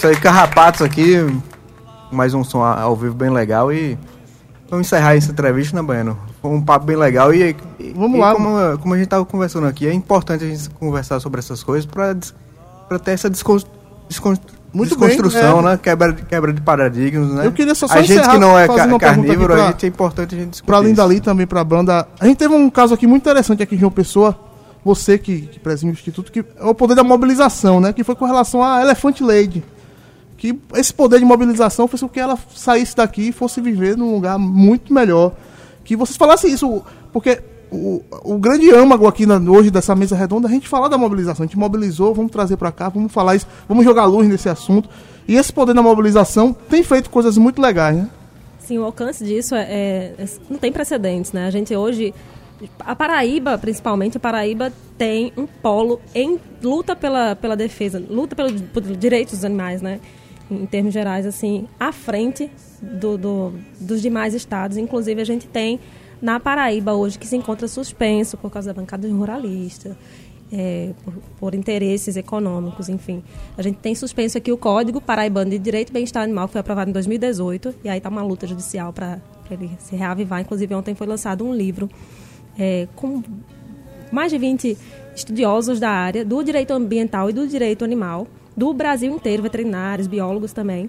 Isso 0.04 0.08
aí, 0.08 0.16
Carrapatos 0.16 0.82
aqui. 0.82 1.16
Mais 2.12 2.34
um 2.34 2.44
som 2.44 2.62
a- 2.62 2.80
ao 2.82 2.94
vivo 2.94 3.14
bem 3.14 3.30
legal 3.30 3.72
e. 3.72 3.98
Vamos 4.70 4.86
encerrar 4.86 5.16
essa 5.16 5.30
entrevista, 5.30 5.74
né, 5.76 5.82
Baiano? 5.82 6.18
Um 6.42 6.60
papo 6.60 6.84
bem 6.86 6.96
legal 6.96 7.32
e. 7.32 7.56
e- 7.78 7.92
Vamos 7.96 8.18
e 8.18 8.20
lá. 8.20 8.34
Como, 8.34 8.78
como 8.78 8.94
a 8.94 8.98
gente 8.98 9.08
tava 9.08 9.24
conversando 9.24 9.66
aqui, 9.66 9.86
é 9.86 9.92
importante 9.94 10.44
a 10.44 10.46
gente 10.46 10.68
conversar 10.70 11.20
sobre 11.20 11.38
essas 11.38 11.62
coisas 11.62 11.86
pra 11.86 12.14
ter 12.98 13.12
essa 13.12 13.30
descon, 13.30 13.58
descon, 14.08 14.34
Muito 14.74 14.96
bem, 14.98 15.08
desconstrução, 15.08 15.60
é. 15.60 15.62
né? 15.62 15.80
Quebra, 15.82 16.12
quebra 16.12 16.52
de 16.52 16.60
paradigmas, 16.60 17.30
né? 17.30 17.46
Eu 17.46 17.52
queria 17.52 17.74
só- 17.74 17.86
só 17.88 17.94
A 17.94 18.02
gente 18.02 18.12
encerrar 18.12 18.32
que 18.32 18.38
não 18.38 18.58
é 18.58 18.66
ca- 18.66 18.98
carnívoro, 18.98 19.54
pra- 19.54 19.64
a 19.68 19.70
gente 19.70 19.86
é 19.86 19.88
importante 19.88 20.34
a 20.34 20.38
gente 20.38 20.50
discutir 20.50 20.66
Pra 20.66 20.76
além 20.76 20.92
dali 20.94 21.20
também 21.20 21.46
pra 21.46 21.64
banda. 21.64 22.06
A 22.20 22.26
gente 22.26 22.36
teve 22.36 22.52
um 22.54 22.68
caso 22.68 22.92
aqui 22.94 23.06
muito 23.06 23.22
interessante 23.22 23.62
aqui 23.62 23.74
em 23.74 23.78
João 23.78 23.90
Pessoa. 23.92 24.38
Você 24.84 25.16
que, 25.16 25.42
que 25.42 25.58
preside 25.58 25.90
o 25.90 25.92
Instituto, 25.94 26.30
que 26.30 26.40
é 26.40 26.64
o 26.64 26.74
poder 26.74 26.94
da 26.94 27.02
mobilização, 27.02 27.80
né? 27.80 27.90
Que 27.92 28.04
foi 28.04 28.14
com 28.14 28.26
relação 28.26 28.62
a 28.62 28.82
Elefante 28.82 29.22
Lady. 29.22 29.64
Que 30.36 30.58
esse 30.74 30.92
poder 30.92 31.18
de 31.20 31.24
mobilização 31.24 31.86
fez 31.88 32.00
com 32.00 32.08
que 32.08 32.20
ela 32.20 32.38
saísse 32.54 32.96
daqui 32.96 33.28
e 33.28 33.32
fosse 33.32 33.60
viver 33.60 33.96
num 33.96 34.12
lugar 34.14 34.38
muito 34.38 34.92
melhor. 34.92 35.32
Que 35.84 35.96
vocês 35.96 36.16
falassem 36.16 36.52
isso, 36.52 36.82
porque 37.12 37.40
o, 37.70 38.02
o 38.24 38.38
grande 38.38 38.70
âmago 38.70 39.06
aqui 39.06 39.26
na- 39.26 39.38
hoje 39.38 39.70
dessa 39.70 39.94
mesa 39.94 40.16
redonda 40.16 40.48
a 40.48 40.50
gente 40.50 40.68
falar 40.68 40.88
da 40.88 40.98
mobilização. 40.98 41.44
A 41.44 41.46
gente 41.46 41.58
mobilizou, 41.58 42.14
vamos 42.14 42.32
trazer 42.32 42.56
pra 42.56 42.72
cá, 42.72 42.88
vamos 42.88 43.12
falar 43.12 43.36
isso, 43.36 43.46
vamos 43.68 43.84
jogar 43.84 44.04
luz 44.06 44.28
nesse 44.28 44.48
assunto. 44.48 44.88
E 45.26 45.36
esse 45.36 45.52
poder 45.52 45.74
da 45.74 45.82
mobilização 45.82 46.52
tem 46.52 46.82
feito 46.82 47.10
coisas 47.10 47.36
muito 47.38 47.60
legais, 47.62 47.96
né? 47.96 48.10
Sim, 48.58 48.78
o 48.78 48.84
alcance 48.84 49.22
disso 49.24 49.54
é, 49.54 49.62
é- 49.62 50.14
é- 50.18 50.28
não 50.50 50.58
tem 50.58 50.72
precedentes, 50.72 51.32
né? 51.32 51.46
A 51.46 51.50
gente 51.50 51.74
hoje, 51.76 52.14
a 52.80 52.96
Paraíba, 52.96 53.56
principalmente, 53.58 54.16
a 54.16 54.20
Paraíba 54.20 54.72
tem 54.96 55.32
um 55.36 55.46
polo 55.46 56.00
em 56.14 56.38
luta 56.62 56.96
pela, 56.96 57.36
pela 57.36 57.56
defesa, 57.56 58.02
luta 58.08 58.34
pelo, 58.34 58.52
pelos 58.60 58.96
direitos 58.98 59.34
dos 59.34 59.44
animais, 59.44 59.82
né? 59.82 60.00
Em 60.50 60.66
termos 60.66 60.92
gerais, 60.92 61.24
assim, 61.26 61.66
à 61.80 61.90
frente 61.90 62.50
do, 62.82 63.16
do- 63.16 63.52
dos 63.80 64.02
demais 64.02 64.34
estados. 64.34 64.76
Inclusive, 64.76 65.20
a 65.20 65.24
gente 65.24 65.46
tem 65.48 65.80
na 66.20 66.38
Paraíba 66.38 66.92
hoje 66.92 67.18
que 67.18 67.26
se 67.26 67.36
encontra 67.36 67.66
suspenso 67.66 68.36
por 68.36 68.50
causa 68.50 68.72
da 68.72 68.80
bancada 68.80 69.08
ruralista. 69.08 69.96
é, 70.52 70.90
por, 71.02 71.14
por 71.40 71.54
interesses 71.54 72.16
econômicos, 72.16 72.88
enfim. 72.88 73.24
A 73.58 73.62
gente 73.62 73.78
tem 73.78 73.94
suspenso 73.94 74.38
aqui 74.38 74.52
o 74.52 74.56
Código 74.56 75.00
Paraibano 75.00 75.50
de 75.50 75.58
Direito 75.58 75.90
e 75.90 75.92
Bem-Estar 75.92 76.22
Animal, 76.22 76.46
que 76.46 76.52
foi 76.52 76.60
aprovado 76.60 76.90
em 76.90 76.92
2018, 76.92 77.74
e 77.82 77.88
aí 77.88 77.98
está 77.98 78.08
uma 78.08 78.22
luta 78.22 78.46
judicial 78.46 78.92
para 78.92 79.18
ele 79.50 79.70
se 79.80 79.96
reavivar. 79.96 80.40
Inclusive, 80.42 80.72
ontem 80.74 80.94
foi 80.94 81.06
lançado 81.08 81.44
um 81.44 81.52
livro 81.52 81.88
é, 82.58 82.86
com 82.94 83.20
mais 84.12 84.30
de 84.30 84.38
20 84.38 84.76
estudiosos 85.16 85.80
da 85.80 85.90
área 85.90 86.24
do 86.24 86.40
direito 86.44 86.72
ambiental 86.72 87.30
e 87.30 87.32
do 87.32 87.48
direito 87.48 87.84
animal, 87.84 88.28
do 88.56 88.72
Brasil 88.72 89.12
inteiro, 89.14 89.42
veterinários, 89.42 90.06
biólogos 90.06 90.52
também. 90.52 90.88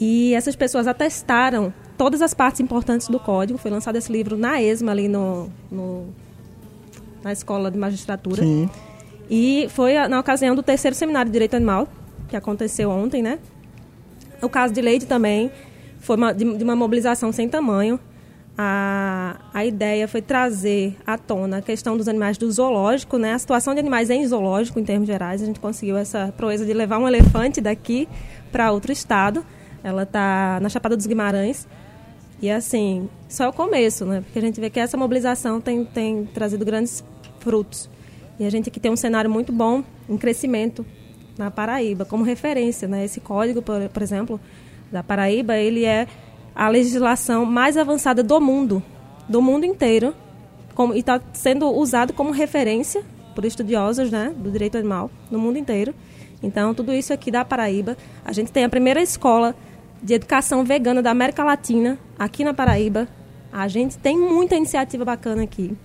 E 0.00 0.34
essas 0.34 0.56
pessoas 0.56 0.86
atestaram 0.86 1.72
todas 1.96 2.22
as 2.22 2.34
partes 2.34 2.60
importantes 2.60 3.08
do 3.08 3.18
código. 3.20 3.58
Foi 3.58 3.70
lançado 3.70 3.96
esse 3.96 4.10
livro 4.10 4.36
na 4.36 4.60
ESMA, 4.60 4.90
ali 4.92 5.08
no, 5.08 5.48
no- 5.70 6.06
na 7.22 7.32
Escola 7.32 7.70
de 7.70 7.78
Magistratura. 7.78 8.42
Sim. 8.42 8.68
E 9.30 9.66
foi 9.70 9.94
na 10.08 10.18
ocasião 10.18 10.54
do 10.54 10.62
terceiro 10.62 10.96
seminário 10.96 11.28
de 11.28 11.32
Direito 11.32 11.54
Animal, 11.54 11.86
que 12.28 12.36
aconteceu 12.36 12.90
ontem, 12.90 13.22
né? 13.22 13.38
O 14.42 14.48
caso 14.48 14.74
de 14.74 14.80
Leide 14.80 15.06
também 15.06 15.50
foi 16.00 16.16
uma- 16.16 16.32
de, 16.34 16.44
de 16.56 16.64
uma 16.64 16.74
mobilização 16.74 17.30
sem 17.30 17.48
tamanho. 17.48 17.98
A, 18.56 19.36
a 19.54 19.64
ideia 19.64 20.06
foi 20.06 20.20
trazer 20.20 20.96
à 21.06 21.16
tona 21.16 21.58
a 21.58 21.62
questão 21.62 21.96
dos 21.96 22.06
animais 22.06 22.36
do 22.36 22.50
zoológico, 22.50 23.16
né? 23.16 23.32
A 23.32 23.38
situação 23.38 23.72
de 23.72 23.80
animais 23.80 24.10
em 24.10 24.26
zoológico, 24.26 24.78
em 24.78 24.84
termos 24.84 25.06
gerais. 25.06 25.42
A 25.42 25.46
gente 25.46 25.58
conseguiu 25.58 25.96
essa 25.96 26.32
proeza 26.36 26.66
de 26.66 26.72
levar 26.72 26.98
um 26.98 27.08
elefante 27.08 27.60
daqui 27.60 28.08
para 28.50 28.70
outro 28.70 28.92
estado. 28.92 29.44
Ela 29.82 30.02
está 30.02 30.58
na 30.60 30.68
Chapada 30.68 30.96
dos 30.96 31.06
Guimarães. 31.06 31.66
E 32.42 32.50
assim, 32.50 33.08
só 33.28 33.44
é 33.44 33.48
o 33.48 33.52
começo, 33.52 34.04
né? 34.04 34.20
Porque 34.20 34.38
a 34.38 34.42
gente 34.42 34.60
vê 34.60 34.68
que 34.68 34.80
essa 34.80 34.96
mobilização 34.96 35.60
tem, 35.60 35.84
tem 35.84 36.26
trazido 36.26 36.64
grandes 36.64 37.02
frutos. 37.38 37.88
E 38.38 38.44
a 38.44 38.50
gente 38.50 38.68
aqui 38.68 38.80
tem 38.80 38.90
um 38.90 38.96
cenário 38.96 39.30
muito 39.30 39.52
bom 39.52 39.82
em 40.08 40.18
crescimento 40.18 40.84
na 41.38 41.50
Paraíba, 41.50 42.04
como 42.04 42.24
referência, 42.24 42.86
né? 42.86 43.04
Esse 43.04 43.20
código, 43.20 43.62
por, 43.62 43.88
por 43.88 44.02
exemplo, 44.02 44.40
da 44.90 45.02
Paraíba, 45.02 45.56
ele 45.56 45.84
é 45.84 46.06
a 46.54 46.68
legislação 46.68 47.44
mais 47.44 47.76
avançada 47.76 48.22
do 48.22 48.40
mundo, 48.40 48.82
do 49.28 49.40
mundo 49.40 49.64
inteiro, 49.64 50.14
como, 50.74 50.94
e 50.94 50.98
está 50.98 51.20
sendo 51.32 51.70
usado 51.70 52.12
como 52.12 52.30
referência 52.30 53.04
por 53.34 53.44
estudiosos, 53.44 54.10
né, 54.10 54.34
do 54.36 54.50
direito 54.50 54.76
animal 54.76 55.10
no 55.30 55.38
mundo 55.38 55.58
inteiro. 55.58 55.94
Então, 56.42 56.74
tudo 56.74 56.92
isso 56.92 57.12
aqui 57.12 57.30
da 57.30 57.44
Paraíba. 57.44 57.96
A 58.24 58.32
gente 58.32 58.50
tem 58.50 58.64
a 58.64 58.68
primeira 58.68 59.00
escola 59.00 59.54
de 60.02 60.14
educação 60.14 60.64
vegana 60.64 61.00
da 61.00 61.10
América 61.10 61.44
Latina 61.44 61.98
aqui 62.18 62.44
na 62.44 62.52
Paraíba. 62.52 63.06
A 63.52 63.68
gente 63.68 63.96
tem 63.96 64.18
muita 64.18 64.56
iniciativa 64.56 65.04
bacana 65.04 65.42
aqui. 65.44 65.76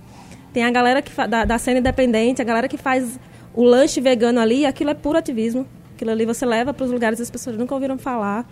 Tem 0.51 0.63
a 0.63 0.71
galera 0.71 1.01
que 1.01 1.11
da, 1.27 1.45
da 1.45 1.57
cena 1.59 1.79
independente, 1.79 2.41
a 2.41 2.45
galera 2.45 2.67
que 2.67 2.77
faz 2.77 3.19
o 3.53 3.63
lanche 3.63 4.01
vegano 4.01 4.39
ali, 4.39 4.65
aquilo 4.65 4.89
é 4.89 4.93
puro 4.95 5.17
ativismo. 5.17 5.67
Aquilo 5.93 6.11
ali 6.11 6.25
você 6.25 6.45
leva 6.45 6.73
para 6.73 6.85
os 6.85 6.91
lugares 6.91 7.17
que 7.17 7.23
as 7.23 7.29
pessoas 7.29 7.57
nunca 7.57 7.75
ouviram 7.75 7.97
falar. 7.97 8.47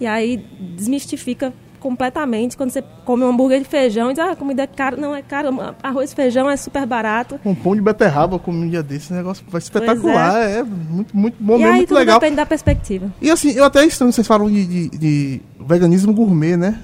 E 0.00 0.06
aí 0.06 0.36
desmistifica 0.76 1.52
completamente 1.80 2.56
quando 2.56 2.70
você 2.70 2.82
come 3.04 3.22
um 3.22 3.28
hambúrguer 3.28 3.60
de 3.60 3.64
feijão 3.64 4.10
e 4.10 4.14
diz, 4.14 4.18
ah, 4.24 4.32
a 4.32 4.36
comida 4.36 4.62
é 4.64 4.66
cara. 4.66 4.96
Não, 4.96 5.14
é 5.14 5.22
caro, 5.22 5.48
arroz 5.82 6.10
e 6.10 6.14
feijão 6.14 6.50
é 6.50 6.56
super 6.56 6.84
barato. 6.86 7.38
Um 7.44 7.54
pão 7.54 7.74
de 7.74 7.80
beterraba 7.80 8.34
eu 8.34 8.38
comi 8.40 8.66
um 8.66 8.68
dia 8.68 8.82
desse, 8.82 9.04
esse 9.06 9.12
negócio 9.12 9.44
vai 9.48 9.60
espetacular. 9.60 10.42
É. 10.42 10.62
muito, 10.64 11.16
muito 11.16 11.36
bom 11.38 11.54
e 11.54 11.58
mesmo, 11.58 11.70
aí 11.72 11.76
muito 11.78 11.88
tudo 11.88 11.98
legal. 11.98 12.18
depende 12.18 12.36
da 12.36 12.46
perspectiva. 12.46 13.12
E 13.22 13.30
assim, 13.30 13.52
eu 13.52 13.64
até 13.64 13.84
estranho, 13.86 14.12
vocês 14.12 14.26
falam 14.26 14.50
de, 14.50 14.66
de- 14.66 14.88
de 14.98 15.40
veganismo 15.60 16.12
gourmet, 16.12 16.56
né? 16.56 16.78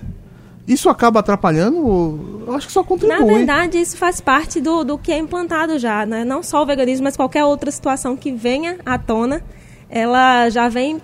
Isso 0.66 0.88
acaba 0.88 1.20
atrapalhando? 1.20 2.44
Eu 2.46 2.54
acho 2.54 2.66
que 2.68 2.72
só 2.72 2.82
contribui. 2.82 3.18
Na 3.18 3.24
verdade, 3.26 3.78
isso 3.78 3.96
faz 3.98 4.20
parte 4.20 4.60
do, 4.60 4.82
do 4.84 4.96
que 4.96 5.12
é 5.12 5.18
implantado 5.18 5.78
já, 5.78 6.06
né? 6.06 6.24
Não 6.24 6.42
só 6.42 6.62
o 6.62 6.66
veganismo, 6.66 7.04
mas 7.04 7.16
qualquer 7.16 7.44
outra 7.44 7.70
situação 7.70 8.16
que 8.16 8.32
venha 8.32 8.78
à 8.86 8.96
tona, 8.96 9.42
ela 9.90 10.48
já 10.48 10.68
vem 10.68 11.02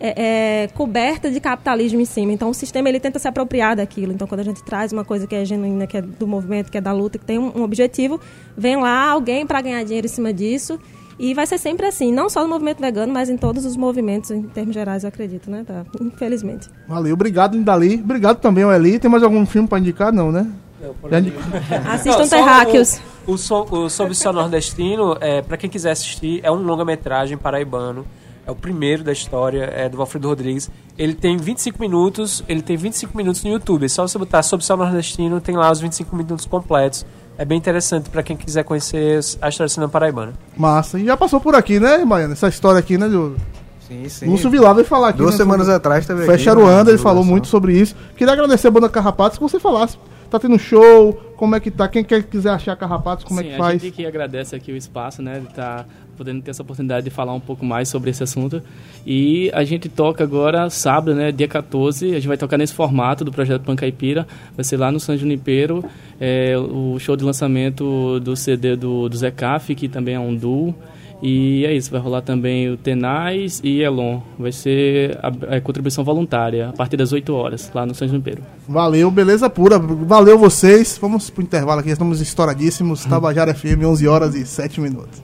é, 0.00 0.62
é, 0.64 0.68
coberta 0.68 1.30
de 1.30 1.38
capitalismo 1.38 2.00
em 2.00 2.04
cima. 2.06 2.32
Então, 2.32 2.48
o 2.48 2.54
sistema 2.54 2.88
ele 2.88 2.98
tenta 2.98 3.18
se 3.18 3.28
apropriar 3.28 3.76
daquilo. 3.76 4.12
Então, 4.12 4.26
quando 4.26 4.40
a 4.40 4.44
gente 4.44 4.64
traz 4.64 4.92
uma 4.92 5.04
coisa 5.04 5.26
que 5.26 5.34
é 5.34 5.44
genuína, 5.44 5.86
que 5.86 5.98
é 5.98 6.02
do 6.02 6.26
movimento, 6.26 6.70
que 6.70 6.78
é 6.78 6.80
da 6.80 6.92
luta, 6.92 7.18
que 7.18 7.24
tem 7.24 7.38
um, 7.38 7.52
um 7.58 7.62
objetivo, 7.62 8.18
vem 8.56 8.76
lá 8.76 9.10
alguém 9.10 9.46
para 9.46 9.60
ganhar 9.60 9.84
dinheiro 9.84 10.06
em 10.06 10.10
cima 10.10 10.32
disso. 10.32 10.80
E 11.18 11.34
vai 11.34 11.46
ser 11.46 11.58
sempre 11.58 11.84
assim, 11.84 12.10
não 12.10 12.30
só 12.30 12.42
no 12.42 12.48
movimento 12.48 12.80
vegano, 12.80 13.12
mas 13.12 13.28
em 13.28 13.36
todos 13.36 13.66
os 13.66 13.76
movimentos, 13.76 14.30
em 14.30 14.42
termos 14.44 14.72
gerais, 14.72 15.04
eu 15.04 15.08
acredito, 15.08 15.50
né? 15.50 15.64
Tá? 15.66 15.84
Infelizmente. 16.00 16.66
Valeu, 16.88 17.12
obrigado, 17.12 17.54
Lindali. 17.54 17.96
Obrigado 18.02 18.38
também 18.38 18.64
ao 18.64 18.72
Eli. 18.72 18.98
Tem 18.98 19.10
mais 19.10 19.22
algum 19.22 19.44
filme 19.44 19.68
pra 19.68 19.78
indicar? 19.78 20.10
Não, 20.10 20.32
né? 20.32 20.50
Indi- 21.12 21.34
Assistam 21.86 22.22
Não, 22.22 22.28
Terráqueos. 22.28 22.98
O, 23.26 23.32
o, 23.32 23.34
o 23.34 23.90
Sob 23.90 24.12
o 24.12 24.14
Céu 24.14 24.32
Nordestino, 24.32 25.14
é, 25.20 25.42
para 25.42 25.58
quem 25.58 25.68
quiser 25.68 25.90
assistir, 25.90 26.40
é 26.42 26.50
um 26.50 26.62
longa-metragem 26.62 27.36
paraibano. 27.36 28.06
É 28.46 28.50
o 28.50 28.54
primeiro 28.54 29.04
da 29.04 29.12
história, 29.12 29.64
é 29.74 29.88
do 29.88 29.96
Valfrido 29.96 30.28
Rodrigues. 30.28 30.70
Ele 30.98 31.14
tem 31.14 31.36
25 31.36 31.78
minutos, 31.80 32.42
ele 32.48 32.62
tem 32.62 32.76
25 32.76 33.16
minutos 33.16 33.44
no 33.44 33.50
YouTube. 33.50 33.84
É 33.84 33.88
só 33.88 34.06
você 34.06 34.18
botar 34.18 34.42
Sob 34.42 34.62
o 34.62 34.66
Céu 34.66 34.76
Nordestino, 34.76 35.40
tem 35.40 35.56
lá 35.56 35.70
os 35.70 35.80
25 35.80 36.14
minutos 36.16 36.46
completos. 36.46 37.04
É 37.38 37.44
bem 37.44 37.56
interessante 37.56 38.10
para 38.10 38.22
quem 38.22 38.36
quiser 38.36 38.64
conhecer 38.64 39.16
a 39.40 39.48
história 39.48 39.66
do 39.66 39.70
cinema 39.70 39.90
paraibano. 39.90 40.32
Massa. 40.56 40.98
E 40.98 41.04
já 41.06 41.16
passou 41.16 41.40
por 41.40 41.54
aqui, 41.54 41.78
né, 41.80 42.04
Baiana? 42.04 42.32
Essa 42.34 42.48
história 42.48 42.78
aqui, 42.78 42.98
né, 42.98 43.08
do 43.08 43.36
Sim, 43.88 44.08
sim. 44.08 44.26
Lúcio 44.26 44.50
Vilar 44.50 44.74
veio 44.74 44.86
falar 44.86 45.08
aqui. 45.08 45.18
Duas 45.18 45.32
né, 45.32 45.38
semanas 45.38 45.66
sobre- 45.66 45.76
atrás 45.76 46.06
teve 46.06 46.26
Fecha 46.26 46.50
aqui, 46.52 46.60
Aruanda, 46.60 46.84
né, 46.84 46.90
ele 46.92 46.98
falou 46.98 47.24
muito 47.24 47.48
sobre 47.48 47.72
isso. 47.78 47.96
Queria 48.16 48.32
agradecer 48.34 48.68
a 48.68 48.70
banda 48.70 48.88
Carrapatos 48.88 49.38
que 49.38 49.42
você 49.42 49.58
falasse. 49.58 49.96
Tá 50.30 50.38
tendo 50.38 50.58
show, 50.58 51.12
como 51.36 51.56
é 51.56 51.60
que 51.60 51.70
tá? 51.70 51.88
Quem 51.88 52.04
quer, 52.04 52.22
quiser 52.22 52.50
achar 52.50 52.76
Carrapatos, 52.76 53.24
como 53.24 53.40
Sim, 53.40 53.46
é 53.46 53.48
que 53.48 53.54
a 53.56 53.58
faz? 53.58 53.82
gente 53.82 53.92
que 53.94 54.06
agradece 54.06 54.54
aqui 54.54 54.70
o 54.70 54.76
espaço, 54.76 55.20
né, 55.20 55.40
de 55.40 55.46
estar 55.48 55.86
podendo 56.16 56.42
ter 56.42 56.50
essa 56.50 56.62
oportunidade 56.62 57.04
de 57.04 57.10
falar 57.10 57.32
um 57.32 57.40
pouco 57.40 57.64
mais 57.64 57.88
sobre 57.88 58.10
esse 58.10 58.22
assunto. 58.22 58.62
E 59.04 59.50
a 59.52 59.64
gente 59.64 59.88
toca 59.88 60.22
agora 60.22 60.70
sábado, 60.70 61.14
né, 61.14 61.32
dia 61.32 61.48
14, 61.48 62.10
a 62.10 62.14
gente 62.14 62.28
vai 62.28 62.36
tocar 62.36 62.58
nesse 62.58 62.74
formato 62.74 63.24
do 63.24 63.32
projeto 63.32 63.62
Pancaipira, 63.62 64.26
vai 64.54 64.62
ser 64.62 64.76
lá 64.76 64.92
no 64.92 65.00
São 65.00 65.16
Junipero, 65.16 65.82
é, 66.20 66.56
o 66.56 66.98
show 67.00 67.16
de 67.16 67.24
lançamento 67.24 68.20
do 68.20 68.36
CD 68.36 68.76
do, 68.76 69.08
do 69.08 69.16
Zé 69.16 69.30
Caf, 69.30 69.74
que 69.74 69.88
também 69.88 70.14
é 70.14 70.20
um 70.20 70.36
duo. 70.36 70.74
E 71.22 71.66
é 71.66 71.74
isso, 71.74 71.90
vai 71.90 72.00
rolar 72.00 72.22
também 72.22 72.70
o 72.70 72.76
Tenais 72.76 73.60
e 73.62 73.82
Elon. 73.82 74.20
Vai 74.38 74.52
ser 74.52 75.18
a, 75.22 75.56
a 75.56 75.60
contribuição 75.60 76.02
voluntária, 76.02 76.70
a 76.70 76.72
partir 76.72 76.96
das 76.96 77.12
8 77.12 77.32
horas, 77.34 77.70
lá 77.74 77.84
no 77.84 77.94
São 77.94 78.08
Junipero. 78.08 78.42
Valeu, 78.66 79.10
beleza 79.10 79.50
pura. 79.50 79.78
Valeu 79.78 80.38
vocês. 80.38 80.98
Vamos 81.00 81.28
pro 81.28 81.42
intervalo 81.42 81.80
aqui, 81.80 81.90
estamos 81.90 82.20
estouradíssimos. 82.20 83.04
Tabajara 83.04 83.54
FM, 83.54 83.84
11 83.84 84.08
horas 84.08 84.34
e 84.34 84.46
7 84.46 84.80
minutos. 84.80 85.22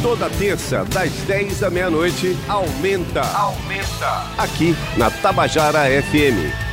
Toda 0.00 0.30
terça, 0.30 0.84
das 0.92 1.10
10 1.26 1.64
à 1.64 1.70
meia-noite, 1.70 2.36
aumenta. 2.48 3.20
Aumenta. 3.20 4.24
Aqui 4.38 4.76
na 4.96 5.10
Tabajara 5.10 5.80
FM. 6.02 6.67